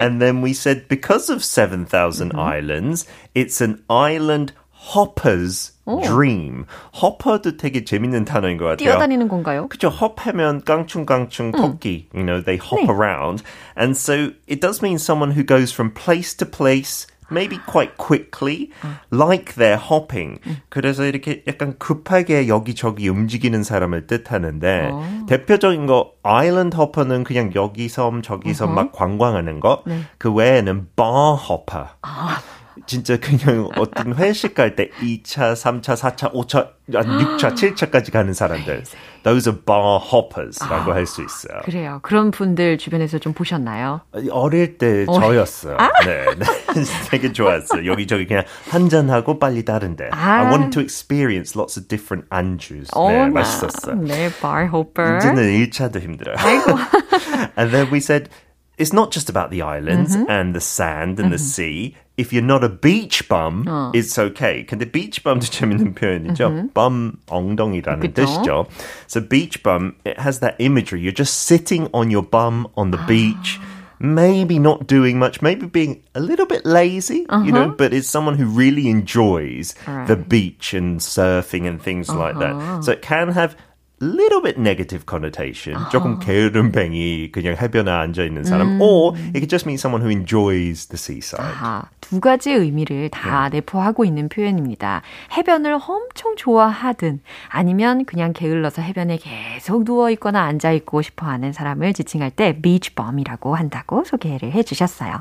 And 0.00 0.20
then 0.20 0.42
we 0.42 0.50
said 0.50 0.88
because 0.88 1.30
of 1.32 1.44
7,000 1.44 2.32
mm-hmm. 2.32 2.38
islands, 2.38 3.06
it's 3.34 3.60
an 3.60 3.82
island 3.88 4.52
hopper's 4.78 5.72
오. 5.84 6.00
dream. 6.02 6.64
hopper도 6.94 7.56
되게 7.56 7.84
재밌는 7.84 8.24
단어인 8.24 8.56
것 8.58 8.64
같아요. 8.64 8.76
뛰어다니는 8.76 9.28
건가요? 9.28 9.68
그죠. 9.68 9.88
hop하면 9.88 10.62
깡충깡충 10.64 11.52
토끼. 11.52 12.08
You 12.14 12.24
know, 12.24 12.40
they 12.42 12.58
hop 12.58 12.80
네. 12.80 12.88
around. 12.88 13.42
And 13.76 13.96
so 13.96 14.30
it 14.46 14.60
does 14.60 14.82
mean 14.82 14.98
someone 14.98 15.32
who 15.32 15.42
goes 15.42 15.72
from 15.72 15.90
place 15.90 16.34
to 16.36 16.46
place 16.46 17.06
maybe 17.30 17.58
quite 17.66 17.96
quickly, 17.98 18.70
like 19.10 19.54
they're 19.54 19.76
hopping. 19.76 20.40
그래서 20.70 21.04
이렇게 21.04 21.42
약간 21.46 21.74
급하게 21.78 22.48
여기저기 22.48 23.08
움직이는 23.08 23.62
사람을 23.62 24.06
뜻하는데 24.06 24.90
어. 24.92 25.26
대표적인 25.28 25.86
거 25.86 26.12
아일랜드 26.22 26.76
허퍼는 26.76 27.24
그냥 27.24 27.52
여기 27.54 27.88
섬 27.88 28.22
저기 28.22 28.54
섬막 28.54 28.92
관광하는 28.92 29.60
거. 29.60 29.82
네. 29.86 30.00
그 30.18 30.32
외에는 30.32 30.88
bar 30.96 31.36
hopper. 31.38 31.88
아. 32.02 32.40
진짜 32.87 33.17
그냥 33.17 33.69
어떤 33.77 34.15
회식 34.15 34.55
갈 34.55 34.75
때 34.75 34.89
2차, 35.01 35.53
3차, 35.53 35.95
4차, 35.95 36.33
5차, 36.33 36.71
6차, 36.89 37.53
7차까지 37.53 38.11
가는 38.11 38.33
사람들. 38.33 38.83
Those 39.23 39.49
are 39.51 39.61
bar 39.63 39.99
hoppers라고 40.01 40.91
아, 40.91 40.95
할수 40.95 41.23
있어요. 41.23 41.61
그래요. 41.63 41.99
그런 42.01 42.31
분들 42.31 42.77
주변에서 42.77 43.19
좀 43.19 43.33
보셨나요? 43.33 44.01
어릴 44.31 44.77
때 44.77 45.05
어. 45.07 45.19
저였어요. 45.19 45.77
아? 45.79 45.91
네, 46.03 46.25
네. 46.35 46.45
되게 47.09 47.31
좋았어요. 47.31 47.89
여기저기 47.89 48.25
그냥 48.25 48.43
한잔하고 48.69 49.39
빨리 49.39 49.63
다른데. 49.63 50.09
아. 50.11 50.39
I 50.39 50.45
wanted 50.47 50.71
to 50.71 50.81
experience 50.81 51.55
lots 51.55 51.79
of 51.79 51.87
different 51.87 52.27
안주s. 52.31 52.89
네, 52.91 53.29
맛있었어요. 53.29 53.95
네, 54.01 54.29
bar 54.41 54.65
hopper. 54.65 55.17
이제는 55.17 55.43
1차도 55.43 56.01
힘들어요. 56.01 56.35
아이고. 56.37 56.71
And 57.55 57.71
then 57.71 57.91
we 57.91 57.99
said, 57.99 58.29
it's 58.77 58.91
not 58.91 59.11
just 59.11 59.29
about 59.29 59.51
the 59.51 59.61
islands 59.61 60.17
mm-hmm. 60.17 60.29
and 60.29 60.53
the 60.53 60.59
sand 60.59 61.19
and 61.21 61.29
mm-hmm. 61.29 61.31
the 61.31 61.39
sea. 61.39 61.95
If 62.17 62.31
you're 62.31 62.45
not 62.45 62.63
a 62.63 62.69
beach 62.69 63.27
bum, 63.27 63.65
어. 63.65 63.91
it's 63.95 64.19
okay. 64.19 64.63
근데 64.65 64.85
beach 64.85 65.23
bum도 65.23 65.49
재밌는 65.49 65.95
표현이죠. 65.95 66.47
Mm-hmm. 66.47 66.73
bum 66.73 67.17
엉덩이라는 67.27 67.99
그쵸? 68.01 68.13
뜻이죠. 68.13 68.67
So 69.07 69.19
beach 69.19 69.63
bum, 69.63 69.95
it 70.05 70.19
has 70.19 70.39
that 70.39 70.55
imagery. 70.59 71.01
You're 71.01 71.11
just 71.11 71.45
sitting 71.45 71.89
on 71.91 72.11
your 72.11 72.23
bum 72.23 72.67
on 72.77 72.91
the 72.91 72.99
beach. 73.07 73.59
maybe 74.03 74.59
not 74.59 74.85
doing 74.85 75.17
much, 75.17 75.41
maybe 75.41 75.65
being 75.65 76.03
a 76.13 76.19
little 76.19 76.45
bit 76.45 76.65
lazy, 76.65 77.25
uh-huh. 77.29 77.43
you 77.45 77.51
know, 77.51 77.71
uh-huh. 77.71 77.75
but 77.77 77.93
it's 77.93 78.07
someone 78.07 78.35
who 78.35 78.45
really 78.45 78.89
enjoys 78.89 79.73
right. 79.87 80.05
the 80.07 80.17
beach 80.17 80.73
and 80.73 80.99
surfing 80.99 81.65
and 81.65 81.81
things 81.81 82.09
uh-huh. 82.09 82.19
like 82.19 82.37
that. 82.37 82.51
Uh-huh. 82.51 82.81
So 82.81 82.91
it 82.91 83.01
can 83.01 83.29
have 83.29 83.55
little 84.00 84.40
bit 84.40 84.58
negative 84.58 85.04
connotation. 85.06 85.76
Uh-huh. 85.76 85.90
조금 85.90 86.18
게으름뱅이 86.18 87.32
그냥 87.32 87.56
해변에 87.56 87.90
앉아 87.90 88.24
있는 88.24 88.44
사람. 88.44 88.78
음. 88.78 88.80
Or 88.80 89.16
it 89.16 89.40
could 89.40 89.48
just 89.48 89.66
mean 89.66 89.78
someone 89.78 90.02
who 90.02 90.10
enjoys 90.10 90.86
the 90.86 90.96
seaside. 90.96 91.44
아하, 91.44 91.84
두 92.00 92.20
가지 92.20 92.52
의미를 92.52 93.08
다 93.10 93.48
네. 93.48 93.58
내포하고 93.58 94.04
있는 94.04 94.28
표현입니다. 94.28 95.02
해변을 95.36 95.74
엄청 95.74 96.36
좋아하든 96.36 97.20
아니면 97.48 98.04
그냥 98.04 98.32
게을러서 98.32 98.82
해변에 98.82 99.18
계속 99.18 99.84
누워 99.84 100.10
있거나 100.10 100.42
앉아 100.44 100.72
있고 100.72 101.02
싶어 101.02 101.26
하는 101.26 101.52
사람을 101.52 101.92
지칭할 101.92 102.30
때 102.30 102.60
beach 102.60 102.94
bum이라고 102.94 103.54
한다고 103.54 104.04
소개를 104.04 104.52
해 104.52 104.62
주셨어요. 104.62 105.20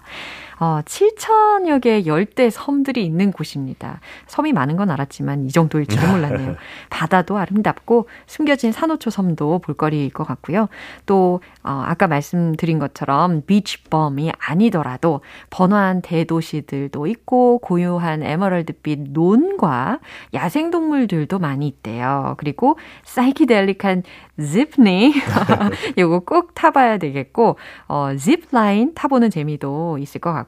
어, 0.60 0.82
7천여 0.84 1.82
개의 1.82 2.08
열대 2.08 2.50
섬들이 2.50 3.06
있는 3.06 3.32
곳입니다. 3.32 4.00
섬이 4.28 4.54
많은 4.54 4.76
건 4.76 4.90
알았지만 4.90 5.46
이 5.46 5.52
정도일 5.52 5.86
줄은 5.86 6.10
몰랐네요. 6.12 6.56
바다도 6.90 7.38
아름답고 7.38 8.08
숨겨진 8.26 8.72
산호초 8.72 9.10
섬도 9.10 9.60
볼거리일 9.60 10.12
것 10.12 10.24
같고요. 10.24 10.68
또 11.06 11.42
어, 11.64 11.84
아까 11.86 12.08
말씀드린 12.08 12.80
것처럼 12.80 13.44
비치범이 13.46 14.32
아니더라도 14.40 15.22
번화한 15.50 16.02
대도시들도 16.02 17.06
있고 17.08 17.60
고요한 17.60 18.24
에머럴드빛 18.24 19.12
논과 19.12 20.00
야생동물들도 20.34 21.38
많이 21.40 21.68
있대요. 21.68 22.36
그리고 22.38 22.78
사이키델릭한 23.04 24.04
지프니 24.40 25.14
요거 25.98 26.20
꼭 26.20 26.56
타봐야 26.56 26.98
되겠고 26.98 27.58
어, 27.88 28.16
지프라인 28.18 28.94
타보는 28.96 29.30
재미도 29.30 29.98
있을 30.00 30.22
것 30.22 30.34
같고 30.34 30.47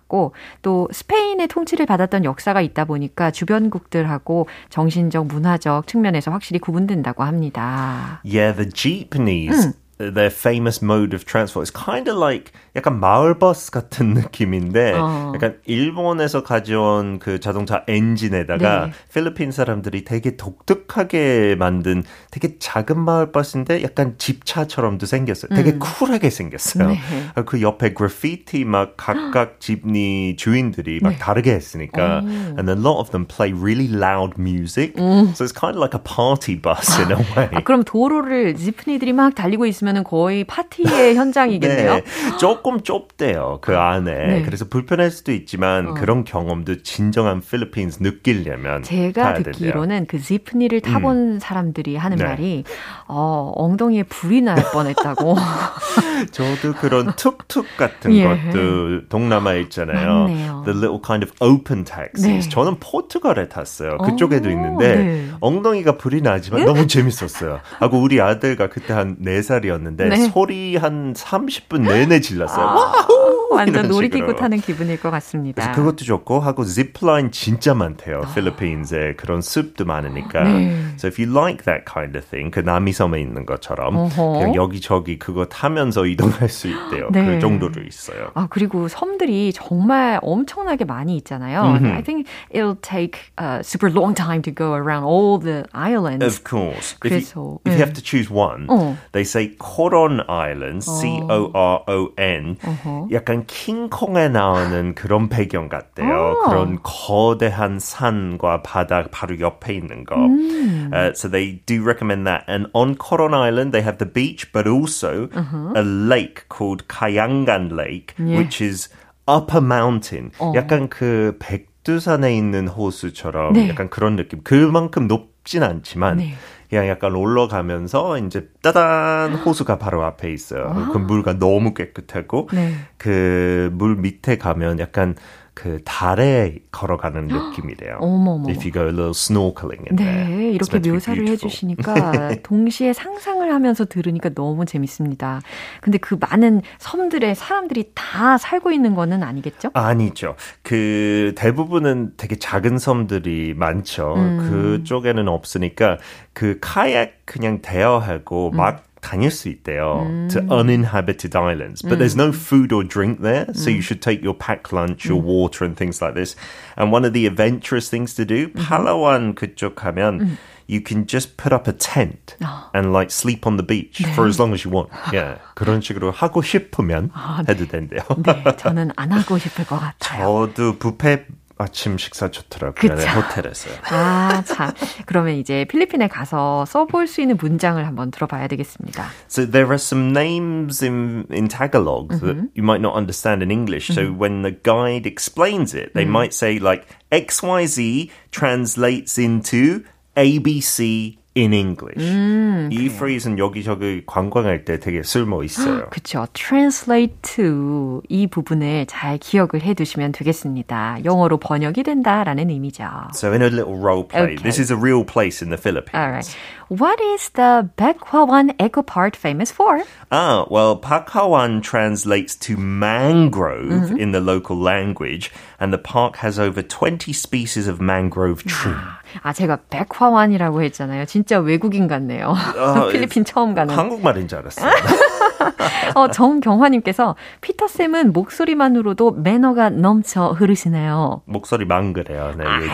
또 0.61 0.87
스페인의 0.91 1.47
통치를 1.47 1.85
받았던 1.85 2.25
역사가 2.25 2.61
있다 2.61 2.85
보니까 2.85 3.31
주변국들하고 3.31 4.47
정신적 4.69 5.27
문화적 5.27 5.87
측면에서 5.87 6.31
확실히 6.31 6.59
구분된다고 6.59 7.23
합니다. 7.23 8.21
Yeah, 8.25 8.55
the 8.55 8.71
jeepneys. 8.71 9.67
음. 9.67 9.73
Their 9.99 10.31
famous 10.31 10.81
mode 10.81 11.13
of 11.13 11.25
transport. 11.25 11.67
It's 11.67 11.75
kind 11.75 12.07
of 12.07 12.17
like 12.17 12.51
약간 12.75 12.99
마을버스 12.99 13.71
같은 13.71 14.13
느낌인데 14.15 14.93
어. 14.95 15.33
약간 15.35 15.57
일본에서 15.65 16.43
가져온 16.43 17.19
그 17.19 17.39
자동차 17.39 17.83
엔진에다가 17.87 18.85
네. 18.85 18.91
필리핀 19.13 19.51
사람들이 19.51 20.05
되게 20.05 20.37
독특하게 20.37 21.57
만든 21.59 22.03
되게 22.31 22.57
작은 22.57 22.97
마을버스인데 22.97 23.83
약간 23.83 24.15
집차처럼도 24.17 25.05
생겼어요. 25.05 25.49
되게 25.53 25.71
음. 25.71 25.79
쿨하게 25.79 26.29
생겼어요. 26.29 26.87
네. 26.87 26.99
그 27.45 27.61
옆에 27.61 27.93
그래피티 27.93 28.63
막 28.63 28.93
각각 28.95 29.59
집니 29.59 30.37
주인들이 30.37 30.99
막 31.01 31.09
네. 31.11 31.17
다르게 31.17 31.51
했으니까 31.51 32.21
오. 32.23 32.27
and 32.57 32.69
a 32.69 32.75
lot 32.75 32.99
of 32.99 33.11
them 33.11 33.25
play 33.25 33.51
really 33.53 33.91
loud 33.91 34.39
music. 34.39 34.93
음. 34.97 35.33
So 35.35 35.43
it's 35.43 35.51
kind 35.51 35.75
of 35.75 35.81
like 35.81 35.93
a 35.93 36.01
party 36.01 36.55
bus 36.55 36.97
in 37.01 37.11
a 37.11 37.17
way. 37.35 37.49
아, 37.51 37.63
그럼 37.63 37.83
도로를 37.83 38.55
지프니들이 38.55 39.11
막 39.11 39.35
달리고 39.35 39.65
있으면 39.65 39.88
가면은 39.89 40.03
거의 40.03 40.43
파티의 40.43 41.15
현장이겠네요. 41.17 41.95
네, 41.95 42.03
조금 42.39 42.81
좁대요 42.81 43.59
그 43.61 43.75
안에. 43.75 44.11
네. 44.11 44.41
그래서 44.43 44.65
불편할 44.65 45.11
수도 45.11 45.31
있지만 45.31 45.89
어. 45.89 45.93
그런 45.95 46.23
경험도 46.23 46.83
진정한 46.83 47.41
필리핀 47.41 47.91
느끼려면 47.99 48.83
제가 48.83 49.33
듣기로는 49.35 50.05
그 50.07 50.19
지프니를 50.19 50.81
타본 50.81 51.17
음. 51.17 51.39
사람들이 51.39 51.95
하는 51.95 52.17
네. 52.17 52.23
말이 52.23 52.63
어, 53.07 53.51
엉덩이에 53.55 54.03
불이 54.03 54.41
날 54.41 54.63
뻔했다고. 54.71 55.35
저도 56.31 56.73
그런 56.73 57.13
툭툭 57.17 57.65
같은 57.77 58.13
예. 58.13 58.23
것도 58.23 59.07
동남아에 59.09 59.61
있잖아요. 59.61 60.23
맞네요. 60.23 60.63
The 60.65 60.77
little 60.77 60.99
kind 61.03 61.25
of 61.25 61.33
open 61.39 61.83
taxis. 61.85 62.27
네. 62.27 62.39
저는 62.49 62.77
포르투갈에 62.79 63.47
탔어요. 63.47 63.97
그쪽에도 63.99 64.49
오, 64.49 64.51
있는데 64.51 64.95
네. 64.95 65.29
엉덩이가 65.39 65.97
불이 65.97 66.21
나지만 66.21 66.65
너무 66.65 66.87
재밌었어요. 66.87 67.59
하고 67.79 67.99
우리 67.99 68.21
아들과 68.21 68.69
그때 68.69 68.93
한 68.93 69.17
4살이었는데 69.17 69.78
였는데 69.79 70.09
네. 70.09 70.15
소리 70.29 70.75
한 70.75 71.13
30분 71.13 71.81
내내 71.81 72.19
질렀어요. 72.19 72.65
아! 72.65 73.07
완전 73.51 73.87
놀이기구 73.87 74.35
타는 74.35 74.59
기분일 74.59 74.99
것 74.99 75.09
같습니다. 75.11 75.71
그것도 75.71 76.05
좋고 76.05 76.39
하고 76.39 76.63
zipline 76.63 77.31
진짜 77.31 77.73
많대요. 77.73 78.21
아. 78.25 78.33
필리핀에 78.33 79.15
그런 79.17 79.41
숲도 79.41 79.85
많으니까. 79.85 80.43
네. 80.43 80.69
So 80.97 81.07
if 81.07 81.21
you 81.21 81.31
like 81.31 81.65
that 81.65 81.85
kind 81.91 82.17
of 82.17 82.25
thing, 82.29 82.51
그 82.51 82.59
남이섬에 82.59 83.19
있는 83.19 83.45
것처럼 83.45 83.95
어허. 83.95 84.33
그냥 84.33 84.55
여기저기 84.55 85.17
그거 85.17 85.45
타면서 85.45 86.05
이동할 86.05 86.49
수 86.49 86.67
있대요. 86.67 87.09
네. 87.11 87.25
그 87.25 87.39
정도로 87.39 87.81
있어요. 87.83 88.31
아 88.35 88.47
그리고 88.49 88.87
섬들이 88.87 89.51
정말 89.53 90.19
엄청나게 90.21 90.85
많이 90.85 91.17
있잖아요. 91.17 91.63
Mm-hmm. 91.63 91.91
I 91.91 92.03
think 92.03 92.27
it'll 92.53 92.79
take 92.81 93.31
a 93.39 93.63
super 93.63 93.91
long 93.91 94.13
time 94.13 94.41
to 94.43 94.51
go 94.51 94.73
around 94.73 95.03
all 95.03 95.39
the 95.39 95.65
islands. 95.73 96.25
Of 96.25 96.43
course. 96.43 96.95
그래서, 96.99 97.19
if 97.19 97.35
you, 97.35 97.59
if 97.65 97.73
you 97.73 97.79
have 97.79 97.93
to 97.93 98.01
choose 98.01 98.29
one, 98.29 98.67
어. 98.69 98.95
they 99.11 99.23
say 99.23 99.55
코론 99.69 100.21
아일랜드, 100.27 100.81
C-O-R-O-N. 100.81 102.57
Uh-huh. 102.63 103.07
약간 103.11 103.45
킹콩에 103.45 104.29
나오는 104.29 104.95
그런 104.95 105.29
배경 105.29 105.69
같대요. 105.69 106.09
Oh. 106.09 106.49
그런 106.49 106.79
거대한 106.81 107.77
산과 107.79 108.63
바다 108.63 109.03
바로 109.11 109.39
옆에 109.39 109.75
있는 109.75 110.05
거. 110.05 110.15
Mm. 110.15 110.91
Uh, 110.91 111.13
so 111.13 111.27
they 111.27 111.61
do 111.67 111.83
recommend 111.83 112.25
that. 112.25 112.43
And 112.47 112.67
on 112.73 112.95
Coron 112.95 113.35
Island, 113.35 113.71
they 113.71 113.83
have 113.83 113.99
the 113.99 114.09
beach, 114.09 114.51
but 114.51 114.65
also 114.67 115.29
uh-huh. 115.31 115.73
a 115.75 115.83
lake 115.83 116.49
called 116.49 116.87
Kayangan 116.87 117.71
Lake, 117.71 118.15
yeah. 118.17 118.37
which 118.37 118.59
is 118.61 118.89
up 119.27 119.53
a 119.53 119.61
mountain. 119.61 120.31
어. 120.39 120.53
약간 120.55 120.89
그 120.89 121.37
백두산에 121.39 122.35
있는 122.35 122.67
호수처럼 122.67 123.53
네. 123.53 123.69
약간 123.69 123.89
그런 123.89 124.15
느낌. 124.15 124.41
그만큼 124.43 125.07
높진 125.07 125.61
않지만 125.61 126.17
네. 126.17 126.33
그냥 126.69 126.87
약간 126.87 127.15
올라가면서 127.15 128.19
이제 128.19 128.47
따단 128.61 129.33
호수가 129.33 129.79
바로 129.79 130.03
앞에 130.03 130.31
있어요. 130.31 130.67
아. 130.69 130.89
그 130.93 130.99
물가 130.99 131.33
너무 131.33 131.73
깨끗하고 131.73 132.47
네. 132.53 132.73
그물 132.97 133.95
밑에 133.95 134.37
가면 134.37 134.79
약간 134.79 135.15
그 135.61 135.77
달에 135.83 136.55
걸어가는 136.71 137.27
느낌이래요. 137.27 137.97
어머머. 137.99 138.49
If 138.49 138.63
you 138.63 138.71
go 138.71 138.83
a 138.83 138.91
little 138.91 139.09
snorkeling 139.09 139.83
in 139.89 139.97
네, 139.97 140.05
there. 140.05 140.53
이렇게 140.53 140.79
묘사를 140.79 141.27
해주시니까 141.27 142.35
동시에 142.43 142.93
상상을 142.93 143.53
하면서 143.53 143.83
들으니까 143.83 144.29
너무 144.29 144.63
재밌습니다. 144.63 145.41
근데 145.81 145.97
그 145.97 146.15
많은 146.17 146.61
섬들의 146.77 147.35
사람들이 147.35 147.91
다 147.93 148.37
살고 148.37 148.71
있는 148.71 148.95
거는 148.95 149.21
아니겠죠? 149.21 149.71
아니죠. 149.73 150.37
그 150.61 151.33
대부분은 151.35 152.13
되게 152.15 152.37
작은 152.37 152.77
섬들이 152.77 153.53
많죠. 153.53 154.15
음. 154.15 154.79
그쪽에는 154.85 155.27
없으니까 155.27 155.97
그 156.31 156.57
카약 156.61 157.15
그냥 157.25 157.61
대여하고 157.61 158.51
음. 158.53 158.55
막 158.98 158.98
다닐 159.00 159.30
수 159.30 159.48
있대요. 159.48 160.02
Mm. 160.06 160.28
To 160.32 160.40
uninhabited 160.50 161.36
islands. 161.36 161.82
But 161.82 161.96
mm. 161.96 161.98
there's 161.98 162.16
no 162.16 162.32
food 162.32 162.72
or 162.72 162.82
drink 162.82 163.20
there. 163.20 163.46
So 163.52 163.70
mm. 163.70 163.76
you 163.76 163.82
should 163.82 164.00
take 164.00 164.22
your 164.24 164.34
packed 164.34 164.72
lunch, 164.72 165.04
your 165.04 165.20
water 165.20 165.64
and 165.64 165.76
things 165.76 166.00
like 166.00 166.14
this. 166.14 166.34
And 166.76 166.90
one 166.90 167.04
of 167.04 167.12
the 167.12 167.26
adventurous 167.26 167.88
things 167.88 168.14
to 168.14 168.24
do, 168.24 168.48
팔라완 168.48 169.34
그쪽 169.34 169.76
가면 169.76 170.38
you 170.66 170.80
can 170.80 171.06
just 171.06 171.36
put 171.36 171.52
up 171.52 171.68
a 171.68 171.72
tent 171.72 172.36
and 172.72 172.92
like 172.92 173.10
sleep 173.10 173.46
on 173.46 173.56
the 173.56 173.62
beach 173.62 174.00
네. 174.00 174.14
for 174.14 174.26
as 174.26 174.40
long 174.40 174.54
as 174.54 174.64
you 174.64 174.70
want. 174.70 174.88
Yeah. 175.12 175.36
그런 175.54 175.82
식으로 175.82 176.10
하고 176.10 176.40
싶으면 176.40 177.10
아, 177.12 177.44
해도 177.46 177.68
된대요. 177.68 178.00
네, 178.24 178.56
저는 178.56 178.92
안 178.96 179.12
하고 179.12 179.36
싶을 179.36 179.66
것 179.66 179.78
같아요. 179.78 180.48
저도 180.48 180.78
뷔페 180.78 181.26
아침 181.58 181.98
식사 181.98 182.30
좋더라고요. 182.30 182.94
네, 182.96 183.06
호텔에서. 183.08 183.70
아, 183.90 184.42
참. 184.44 184.72
그러면 185.06 185.36
이제 185.36 185.64
필리핀에 185.66 186.08
가서 186.08 186.64
써볼 186.64 187.06
수 187.06 187.20
있는 187.20 187.36
문장을 187.36 187.84
한번 187.86 188.10
들어봐야 188.10 188.48
되겠습니다. 188.48 189.06
So 189.28 189.46
there 189.46 189.68
are 189.68 189.78
some 189.78 190.12
names 190.12 190.82
in, 190.82 191.26
in 191.30 191.48
Tagalog 191.48 192.10
mm-hmm. 192.10 192.26
that 192.26 192.36
you 192.54 192.64
might 192.64 192.80
not 192.80 192.96
understand 192.96 193.42
in 193.42 193.50
English. 193.52 193.86
So 193.94 194.02
mm-hmm. 194.02 194.18
when 194.18 194.42
the 194.42 194.50
guide 194.50 195.06
explains 195.06 195.74
it, 195.74 195.94
they 195.94 196.02
mm-hmm. 196.02 196.12
might 196.12 196.34
say 196.34 196.58
like 196.58 196.86
XYZ 197.12 198.10
translates 198.32 199.16
into 199.16 199.84
ABC 200.16 201.17
in 201.38 201.52
English. 201.52 201.98
음, 201.98 202.68
이 202.72 202.86
phrase는 202.86 203.38
여기저기 203.38 204.04
관광할 204.06 204.64
때 204.64 204.78
되게 204.78 205.02
쓸모 205.02 205.42
있어요. 205.42 205.88
그렇죠. 205.90 206.26
translate 206.32 207.16
to 207.22 208.02
이 208.08 208.28
부분을 208.28 208.86
잘 208.86 209.18
기억을 209.18 209.62
해 209.62 209.74
두시면 209.74 210.12
되겠습니다. 210.12 211.04
영어로 211.04 211.38
번역이 211.38 211.82
된다라는 211.82 212.50
의미죠. 212.50 212.84
So 213.12 213.32
in 213.32 213.42
a 213.42 213.48
little 213.48 213.76
role 213.76 214.04
play, 214.04 214.34
okay. 214.34 214.42
this 214.42 214.60
is 214.60 214.70
a 214.70 214.76
real 214.76 215.04
place 215.04 215.42
in 215.42 215.50
the 215.50 215.58
Philippines. 215.58 215.94
All 215.94 216.10
right. 216.10 216.36
What 216.68 217.00
is 217.00 217.30
the 217.30 217.68
Baekwawan 217.76 218.54
Eco 218.58 218.82
Park 218.82 219.16
famous 219.16 219.50
for? 219.50 219.82
Ah, 220.10 220.46
well, 220.48 220.78
Pakhawan 220.78 221.62
translates 221.62 222.36
to 222.46 222.56
mangrove 222.56 223.90
mm-hmm. 223.90 223.98
in 223.98 224.12
the 224.12 224.20
local 224.20 224.56
language, 224.56 225.30
and 225.60 225.72
the 225.72 225.78
park 225.78 226.16
has 226.18 226.38
over 226.38 226.62
20 226.62 227.12
species 227.12 227.66
of 227.66 227.80
mangrove 227.80 228.44
tree. 228.44 228.72
아, 229.21 229.33
제가 229.33 229.59
백화완이라고 229.69 230.61
했잖아요. 230.63 231.05
진짜 231.05 231.39
외국인 231.39 231.87
같네요. 231.87 232.33
어, 232.57 232.87
필리핀 232.91 233.25
처음 233.25 233.53
가는. 233.53 233.75
한국말인 233.75 234.27
줄 234.27 234.39
알았어요. 234.39 234.69
어, 235.95 236.07
정경화님께서 236.09 237.15
피터쌤은 237.41 238.13
목소리만으로도 238.13 239.11
매너가 239.11 239.69
넘쳐 239.69 240.29
흐르시네요. 240.31 241.21
목소리만 241.25 241.93
그래요. 241.93 242.33
네, 242.37 242.45
아이, 242.45 242.69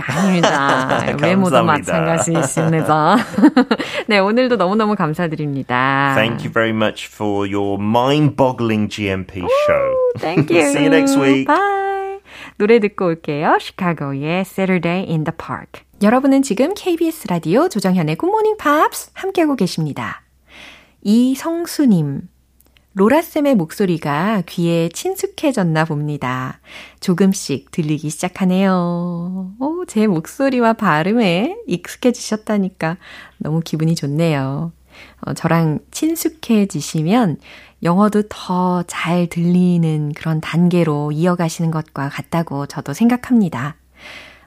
아닙니다. 0.00 1.04
외모도 1.22 1.62
마찬가지입니다. 1.64 3.16
네, 4.08 4.18
오늘도 4.18 4.56
너무너무 4.56 4.94
감사드립니다. 4.94 6.12
Thank 6.14 6.44
you 6.44 6.52
very 6.52 6.70
much 6.74 7.08
for 7.12 7.46
your 7.52 7.80
mind-boggling 7.82 8.88
GMP 8.88 9.40
show. 9.40 9.96
Thank 10.18 10.50
you. 10.50 10.62
See 10.68 10.84
you 10.84 10.90
next 10.90 11.16
week. 11.18 11.46
Bye. 11.46 11.91
노래 12.62 12.78
듣고 12.78 13.06
올게요. 13.06 13.58
시카고의 13.60 14.42
Saturday 14.42 15.04
in 15.08 15.24
the 15.24 15.36
Park. 15.36 15.82
여러분은 16.00 16.42
지금 16.42 16.74
KBS 16.74 17.26
라디오 17.26 17.68
조정현의 17.68 18.14
굿모닝 18.14 18.56
팝스 18.56 19.10
함께하고 19.14 19.56
계십니다. 19.56 20.22
이성수님. 21.02 22.28
로라쌤의 22.94 23.56
목소리가 23.56 24.44
귀에 24.46 24.90
친숙해졌나 24.90 25.86
봅니다. 25.86 26.60
조금씩 27.00 27.72
들리기 27.72 28.08
시작하네요. 28.10 29.54
오, 29.58 29.84
제 29.86 30.06
목소리와 30.06 30.74
발음에 30.74 31.56
익숙해지셨다니까 31.66 32.96
너무 33.38 33.60
기분이 33.64 33.96
좋네요. 33.96 34.70
어, 35.22 35.34
저랑 35.34 35.80
친숙해지시면 35.90 37.38
영어도 37.82 38.22
더 38.28 38.82
잘 38.86 39.26
들리는 39.26 40.12
그런 40.12 40.40
단계로 40.40 41.12
이어가시는 41.12 41.70
것과 41.70 42.08
같다고 42.08 42.66
저도 42.66 42.92
생각합니다. 42.92 43.76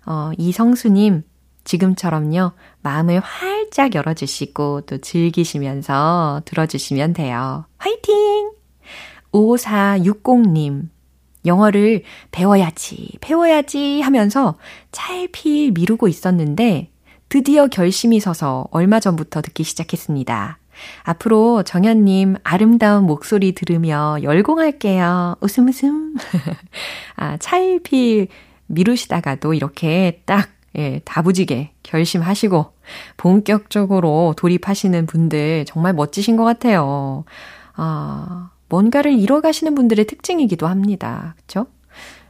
어, 0.05 0.31
이성수님, 0.37 1.23
지금처럼요, 1.63 2.51
마음을 2.81 3.19
활짝 3.19 3.95
열어주시고 3.95 4.81
또 4.81 4.97
즐기시면서 4.99 6.43
들어주시면 6.45 7.13
돼요. 7.13 7.65
화이팅! 7.77 8.51
5460님, 9.31 10.89
영어를 11.45 12.03
배워야지, 12.31 13.17
배워야지 13.19 14.01
하면서 14.01 14.55
차일피일 14.91 15.71
미루고 15.71 16.07
있었는데 16.07 16.91
드디어 17.29 17.67
결심이 17.67 18.19
서서 18.19 18.67
얼마 18.71 18.99
전부터 18.99 19.41
듣기 19.41 19.63
시작했습니다. 19.63 20.59
앞으로 21.03 21.63
정현님 21.63 22.35
아름다운 22.43 23.05
목소리 23.05 23.53
들으며 23.53 24.17
열공할게요. 24.21 25.38
웃음 25.41 25.69
웃음. 25.69 26.15
아, 27.15 27.38
차일피일 27.38 28.27
미루시다가도 28.67 29.53
이렇게 29.53 30.21
딱 30.25 30.49
예, 30.77 30.99
다부지게 31.05 31.71
결심하시고 31.83 32.73
본격적으로 33.15 34.33
돌입하시는 34.38 35.05
분들 35.05 35.65
정말 35.65 35.93
멋지신 35.93 36.35
것 36.35 36.43
같아요. 36.43 37.23
아, 37.75 38.51
뭔가를 38.67 39.13
이뤄가시는 39.13 39.73
분들의 39.75 40.05
특징이기도 40.05 40.67
합니다. 40.67 41.35
그쵸? 41.38 41.67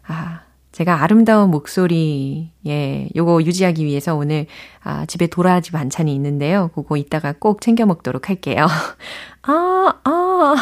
아, 0.06 0.42
제가 0.76 1.02
아름다운 1.04 1.52
목소리, 1.52 2.52
예, 2.68 3.08
요거 3.16 3.44
유지하기 3.44 3.86
위해서 3.86 4.14
오늘, 4.14 4.46
아, 4.84 5.06
집에 5.06 5.26
도라지 5.28 5.72
반찬이 5.72 6.14
있는데요. 6.14 6.70
그거 6.76 6.98
이따가 6.98 7.32
꼭 7.32 7.62
챙겨 7.62 7.86
먹도록 7.86 8.28
할게요. 8.28 8.68
아, 9.44 9.94
아. 10.04 10.56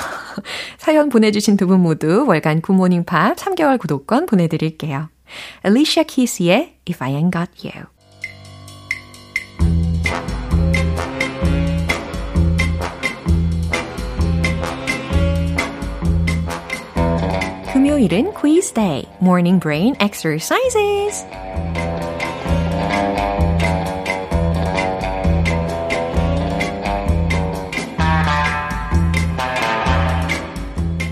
사연 0.78 1.10
보내주신 1.10 1.58
두 1.58 1.66
분 1.66 1.80
모두 1.80 2.26
월간 2.28 2.62
굿모닝 2.62 3.06
팝 3.06 3.36
3개월 3.38 3.80
구독권 3.80 4.28
보내드릴게요. 4.28 5.10
Alicia 5.66 6.06
Keys의 6.06 6.76
If 6.88 7.04
I 7.04 7.14
Ain't 7.14 7.32
Got 7.34 7.68
You. 7.68 7.88
금요일은 17.94 18.34
quiz 18.34 18.74
day, 18.74 19.04
morning 19.22 19.60
brain 19.60 19.96
exercises. 20.02 21.28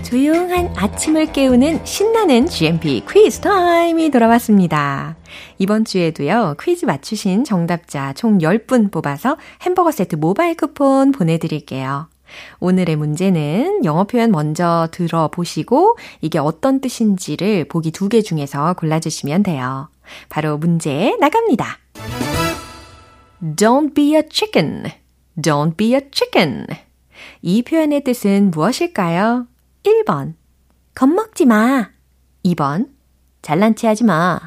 조용한 0.02 0.72
아침을 0.76 1.30
깨우는 1.32 1.84
신나는 1.84 2.48
GMP 2.48 3.04
퀴즈 3.08 3.40
타임이 3.40 4.10
돌아왔습니다. 4.10 5.14
이번 5.58 5.84
주에도요, 5.84 6.56
퀴즈 6.60 6.84
맞추신 6.84 7.44
정답자 7.44 8.12
총 8.14 8.38
10분 8.38 8.90
뽑아서 8.90 9.36
햄버거 9.62 9.92
세트 9.92 10.16
모바일 10.16 10.56
쿠폰 10.56 11.12
보내드릴게요. 11.12 12.08
오늘의 12.60 12.96
문제는 12.96 13.84
영어 13.84 14.04
표현 14.04 14.30
먼저 14.30 14.88
들어보시고 14.92 15.96
이게 16.20 16.38
어떤 16.38 16.80
뜻인지를 16.80 17.66
보기 17.68 17.90
두 17.90 18.08
개 18.08 18.20
중에서 18.22 18.74
골라주시면 18.74 19.42
돼요. 19.42 19.88
바로 20.28 20.58
문제 20.58 21.16
나갑니다. 21.20 21.78
Don't 23.56 23.94
be 23.94 24.14
a 24.14 24.22
chicken. 24.30 24.84
Don't 25.38 25.76
be 25.76 25.94
a 25.94 26.00
chicken. 26.12 26.66
이 27.40 27.62
표현의 27.62 28.04
뜻은 28.04 28.50
무엇일까요? 28.50 29.46
1번. 29.84 30.34
겁먹지 30.94 31.46
마. 31.46 31.90
2번. 32.44 32.88
잘난 33.40 33.74
체 33.74 33.88
하지 33.88 34.04
마. 34.04 34.38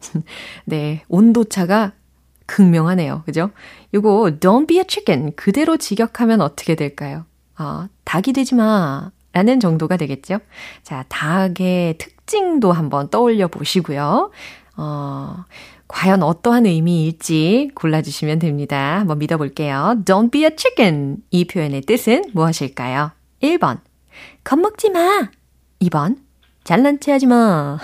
네, 0.64 1.02
온도차가 1.08 1.92
극명하네요. 2.46 3.22
그죠? 3.26 3.50
요거 3.94 4.38
don't 4.40 4.66
be 4.66 4.78
a 4.78 4.84
chicken 4.86 5.34
그대로 5.36 5.76
직역하면 5.76 6.40
어떻게 6.40 6.74
될까요? 6.74 7.24
아, 7.56 7.88
닭이 8.04 8.32
되지 8.32 8.54
마. 8.54 9.10
라는 9.32 9.60
정도가 9.60 9.98
되겠죠? 9.98 10.38
자, 10.82 11.04
닭의 11.08 11.98
특징도 11.98 12.72
한번 12.72 13.10
떠올려 13.10 13.48
보시고요. 13.48 14.30
어, 14.78 15.44
과연 15.88 16.22
어떠한 16.22 16.64
의미일지 16.64 17.70
골라주시면 17.74 18.38
됩니다. 18.38 18.98
한번 18.98 19.18
믿어볼게요. 19.18 19.96
Don't 20.06 20.32
be 20.32 20.44
a 20.44 20.50
chicken. 20.56 21.18
이 21.30 21.44
표현의 21.44 21.82
뜻은 21.82 22.30
무엇일까요? 22.32 23.10
1번. 23.42 23.80
겁먹지 24.42 24.90
마. 24.90 25.28
2번. 25.82 26.16
잘난 26.64 26.98
체 26.98 27.12
하지 27.12 27.26
마. 27.26 27.78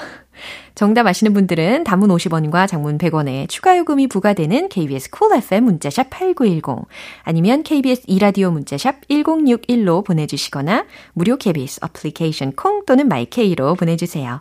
정답 0.75 1.07
아시는 1.07 1.35
분들은 1.35 1.85
단문 1.85 2.11
50원과 2.11 2.67
장문 2.69 2.99
100원에 2.99 3.49
추가 3.49 3.77
요금이 3.77 4.09
부과되는 4.09 4.69
KBS 4.69 5.11
cool 5.11 5.43
FM 5.43 5.65
문자샵 5.65 6.11
8910 6.11 6.87
아니면 7.23 7.63
KBS 7.63 8.03
이라디오 8.07 8.51
문자샵 8.51 9.09
1061로 9.09 10.05
보내주시거나 10.05 10.87
무료 11.13 11.37
KBS 11.37 11.81
어플리케이션 11.83 12.53
콩 12.53 12.85
또는 12.87 13.09
마이케이로 13.09 13.75
보내주세요. 13.75 14.41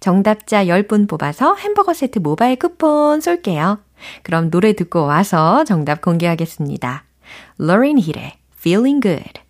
정답자 0.00 0.64
10분 0.64 1.08
뽑아서 1.08 1.54
햄버거 1.56 1.92
세트 1.92 2.20
모바일 2.20 2.56
쿠폰 2.56 3.20
쏠게요. 3.20 3.78
그럼 4.22 4.50
노래 4.50 4.72
듣고 4.72 5.04
와서 5.04 5.64
정답 5.64 6.00
공개하겠습니다. 6.00 7.04
Lauren 7.60 7.98
Hill의 7.98 8.34
Feeling 8.58 9.00
Good 9.02 9.48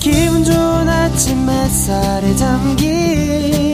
기분 0.00 0.44
좋은 0.44 0.88
아침 0.88 1.48
햇살에 1.48 2.34
담긴 2.36 3.73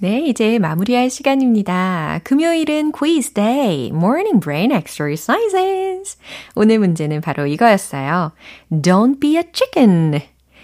네, 0.00 0.20
이제 0.20 0.60
마무리할 0.60 1.10
시간입니다. 1.10 2.20
금요일은 2.22 2.92
quiz 2.92 3.34
day, 3.34 3.88
morning 3.88 4.38
brain 4.38 4.70
exercises. 4.70 6.16
오늘 6.54 6.78
문제는 6.78 7.20
바로 7.20 7.46
이거였어요. 7.46 8.30
Don't 8.70 9.20
be 9.20 9.36
a 9.36 9.42
chicken. 9.52 10.20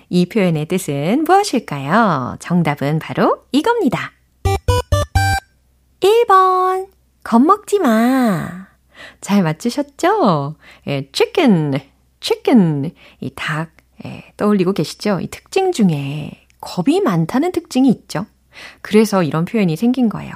이 0.09 0.27
표현의 0.27 0.67
뜻은 0.67 1.25
무엇일까요? 1.25 2.37
정답은 2.39 3.01
바로 3.01 3.45
이겁니다. 3.51 4.13
1번. 5.99 6.87
겁먹지 7.25 7.81
마. 7.81 8.69
잘 9.21 9.43
맞추셨죠? 9.43 10.55
예, 10.87 11.09
chicken, 11.11 11.81
chicken. 12.21 12.93
이 13.19 13.33
닭, 13.35 13.73
예, 14.05 14.33
떠올리고 14.37 14.75
계시죠? 14.75 15.19
이 15.21 15.27
특징 15.27 15.73
중에 15.73 16.47
겁이 16.61 17.01
많다는 17.01 17.51
특징이 17.51 17.89
있죠. 17.89 18.27
그래서 18.83 19.23
이런 19.23 19.45
표현이 19.45 19.77
생긴 19.77 20.09
거예요. 20.09 20.33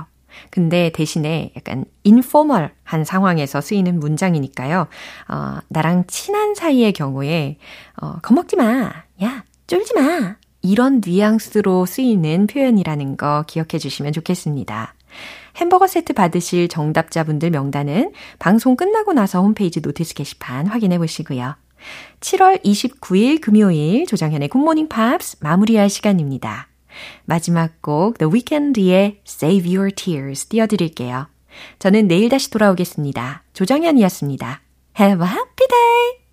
근데 0.51 0.91
대신에 0.91 1.53
약간 1.57 1.85
인포멀한 2.05 3.05
상황에서 3.05 3.61
쓰이는 3.61 3.99
문장이니까요. 3.99 4.87
어, 5.29 5.59
나랑 5.69 6.05
친한 6.07 6.55
사이의 6.55 6.93
경우에 6.93 7.59
어, 8.01 8.19
겁먹지 8.23 8.57
마. 8.57 8.93
야, 9.23 9.45
쫄지 9.67 9.95
마. 9.95 10.37
이런 10.63 11.01
뉘앙스로 11.05 11.87
쓰이는 11.87 12.47
표현이라는 12.47 13.17
거 13.17 13.45
기억해 13.47 13.79
주시면 13.79 14.13
좋겠습니다. 14.13 14.95
햄버거 15.57 15.87
세트 15.87 16.13
받으실 16.13 16.69
정답자분들 16.69 17.51
명단은 17.51 18.13
방송 18.39 18.77
끝나고 18.77 19.13
나서 19.13 19.41
홈페이지 19.41 19.81
notice 19.81 20.15
게시판 20.15 20.67
확인해 20.67 20.99
보시고요. 20.99 21.57
7월 22.21 22.63
29일 22.65 23.41
금요일 23.41 24.07
조정현의 24.07 24.49
굿모닝 24.49 24.89
팝스 24.89 25.39
마무리할 25.41 25.89
시간입니다. 25.89 26.69
마지막 27.25 27.81
곡 27.83 28.19
The 28.19 28.33
Weeknd의 28.33 29.21
Save 29.27 29.77
Your 29.77 29.93
Tears 29.95 30.47
띄워드릴게요. 30.47 31.29
저는 31.79 32.09
내일 32.09 32.29
다시 32.29 32.51
돌아오겠습니다. 32.51 33.43
조정현이었습니다. 33.53 34.61
Have 34.99 35.25
a 35.25 35.33
happy 35.33 35.67
day! 35.69 36.19